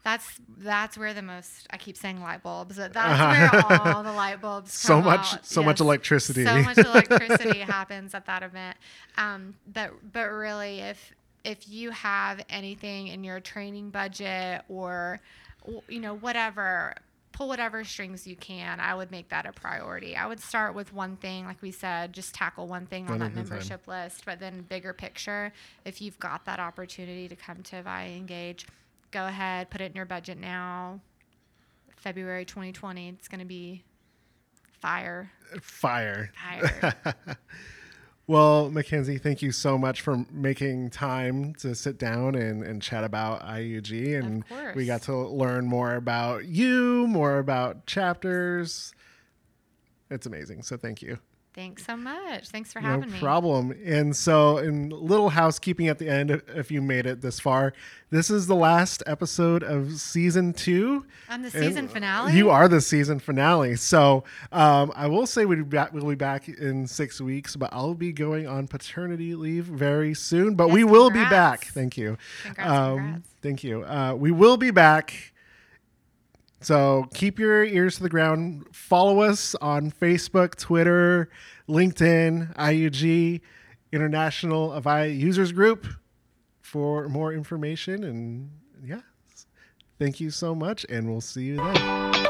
that's 0.03 0.25
that's 0.57 0.97
where 0.97 1.13
the 1.13 1.21
most 1.21 1.67
I 1.71 1.77
keep 1.77 1.97
saying 1.97 2.21
light 2.21 2.41
bulbs. 2.43 2.77
but 2.77 2.93
That's 2.93 3.63
where 3.69 3.93
all 3.93 4.03
the 4.03 4.11
light 4.13 4.41
bulbs. 4.41 4.73
So 4.73 4.95
come 4.95 5.05
much- 5.05 5.33
out. 5.33 5.45
so 5.45 5.61
much 5.63 5.79
electricity. 5.79 6.45
So 6.45 6.61
much 6.61 6.77
electricity 6.77 7.59
happens 7.59 8.13
at 8.13 8.25
that 8.25 8.43
event. 8.43 8.77
Um, 9.17 9.55
but 9.71 9.91
but 10.13 10.29
really, 10.29 10.79
if 10.79 11.13
if 11.43 11.67
you 11.69 11.91
have 11.91 12.43
anything 12.49 13.07
in 13.07 13.23
your 13.23 13.39
training 13.39 13.89
budget 13.91 14.63
or 14.69 15.19
you 15.87 15.99
know 15.99 16.15
whatever 16.15 16.95
pull 17.39 17.47
whatever 17.47 17.85
strings 17.85 18.27
you 18.27 18.35
can. 18.35 18.81
I 18.81 18.93
would 18.93 19.11
make 19.11 19.29
that 19.29 19.45
a 19.45 19.53
priority. 19.53 20.13
I 20.13 20.27
would 20.27 20.41
start 20.41 20.75
with 20.75 20.91
one 20.91 21.15
thing 21.15 21.45
like 21.45 21.61
we 21.61 21.71
said 21.71 22.11
just 22.11 22.35
tackle 22.35 22.67
one 22.67 22.85
thing 22.85 23.05
One 23.05 23.13
on 23.13 23.19
that 23.19 23.25
a 23.27 23.29
time. 23.29 23.35
membership 23.47 23.87
list 23.87 24.25
but 24.25 24.41
then 24.41 24.65
bigger 24.67 24.91
picture 24.91 25.53
if 25.85 26.01
you've 26.01 26.19
got 26.19 26.43
that 26.43 26.59
opportunity 26.59 27.29
to 27.29 27.37
come 27.37 27.63
to 27.63 27.81
Avaya 27.81 28.17
engage 28.17 28.67
go 29.11 29.25
ahead 29.25 29.69
put 29.69 29.79
it 29.79 29.85
in 29.85 29.95
your 29.95 30.03
budget 30.05 30.37
now. 30.37 30.99
February 31.95 32.43
2020 32.43 33.07
it's 33.07 33.29
going 33.29 33.39
to 33.39 33.45
be 33.45 33.83
fire. 34.81 35.31
Fire. 35.61 36.33
fire 36.35 36.93
Well, 38.29 38.69
Mackenzie, 38.69 39.17
thank 39.17 39.41
you 39.41 39.51
so 39.51 39.75
much 39.75 40.01
for 40.01 40.23
making 40.31 40.91
time 40.91 41.55
to 41.61 41.73
sit 41.73 41.97
down 41.97 42.35
and, 42.35 42.61
and 42.63 42.79
chat 42.79 43.03
about 43.03 43.41
IUG. 43.41 44.19
And 44.19 44.43
we 44.75 44.85
got 44.85 45.01
to 45.03 45.17
learn 45.17 45.65
more 45.65 45.95
about 45.95 46.45
you, 46.45 47.07
more 47.07 47.39
about 47.39 47.87
chapters. 47.87 48.93
It's 50.11 50.27
amazing. 50.27 50.61
So 50.61 50.77
thank 50.77 51.01
you. 51.01 51.17
Thanks 51.59 51.85
so 51.85 51.97
much. 51.97 52.47
Thanks 52.47 52.71
for 52.71 52.79
No 52.79 52.87
having 52.87 53.07
me. 53.11 53.15
No 53.15 53.19
problem. 53.19 53.75
And 53.83 54.15
so, 54.15 54.59
in 54.59 54.91
little 54.91 55.27
housekeeping 55.29 55.89
at 55.89 55.99
the 55.99 56.07
end, 56.07 56.31
if- 56.55 56.71
you 56.71 56.81
made 56.81 57.05
it 57.05 57.19
this 57.19 57.37
far, 57.39 57.73
this 58.11 58.29
is 58.29 58.47
the 58.47 58.55
last 58.55 59.03
episode 59.05 59.61
of 59.61 59.99
season 59.99 60.53
two. 60.53 61.05
On 61.29 61.41
the 61.41 61.49
And 61.53 61.65
season 61.65 61.87
finale? 61.89 62.31
You 62.37 62.49
are 62.49 62.69
the 62.69 62.79
season 62.79 63.19
finale. 63.19 63.75
So 63.75 64.23
um, 64.53 64.93
I 64.95 65.07
will 65.07 65.25
say 65.27 65.43
we'll 65.45 65.57
be, 65.57 65.63
back, 65.63 65.91
we'll 65.93 66.05
be 66.07 66.15
back 66.15 66.47
in 66.47 66.87
six 66.87 67.19
weeks, 67.19 67.57
but 67.57 67.69
I'll 67.73 67.93
be 67.93 68.13
going 68.13 68.47
on 68.47 68.67
paternity 68.67 69.35
leave 69.35 69.65
very 69.65 70.13
soon. 70.13 70.55
But 70.55 70.67
Yes, 70.67 70.75
we 70.75 70.83
will 70.85 71.09
be 71.09 71.23
back. 71.25 71.65
Thank 71.65 71.97
you. 71.97 72.17
Congrats, 72.43 72.69
Um, 72.71 72.97
congrats. 72.97 73.29
Thank 73.41 73.63
you. 73.65 73.83
Uh, 73.83 74.13
we 74.13 74.31
will 74.31 74.55
be 74.57 74.71
back. 74.71 75.33
So 76.61 77.07
keep 77.13 77.39
your 77.39 77.63
ears 77.63 77.95
to 77.97 78.03
the 78.03 78.09
ground. 78.09 78.65
Follow 78.73 79.21
us 79.21 79.55
on 79.55 79.91
Facebook, 79.91 80.55
Twitter, 80.55 81.29
LinkedIn, 81.67 82.55
IUG, 82.55 83.41
International 83.91 84.69
Avaya 84.69 85.17
Users 85.17 85.51
Group 85.51 85.87
for 86.61 87.07
more 87.07 87.33
information. 87.33 88.03
And 88.03 88.51
yeah, 88.83 89.01
thank 89.97 90.19
you 90.19 90.29
so 90.31 90.53
much, 90.53 90.85
and 90.89 91.09
we'll 91.09 91.21
see 91.21 91.45
you 91.45 91.57
then. 91.57 92.28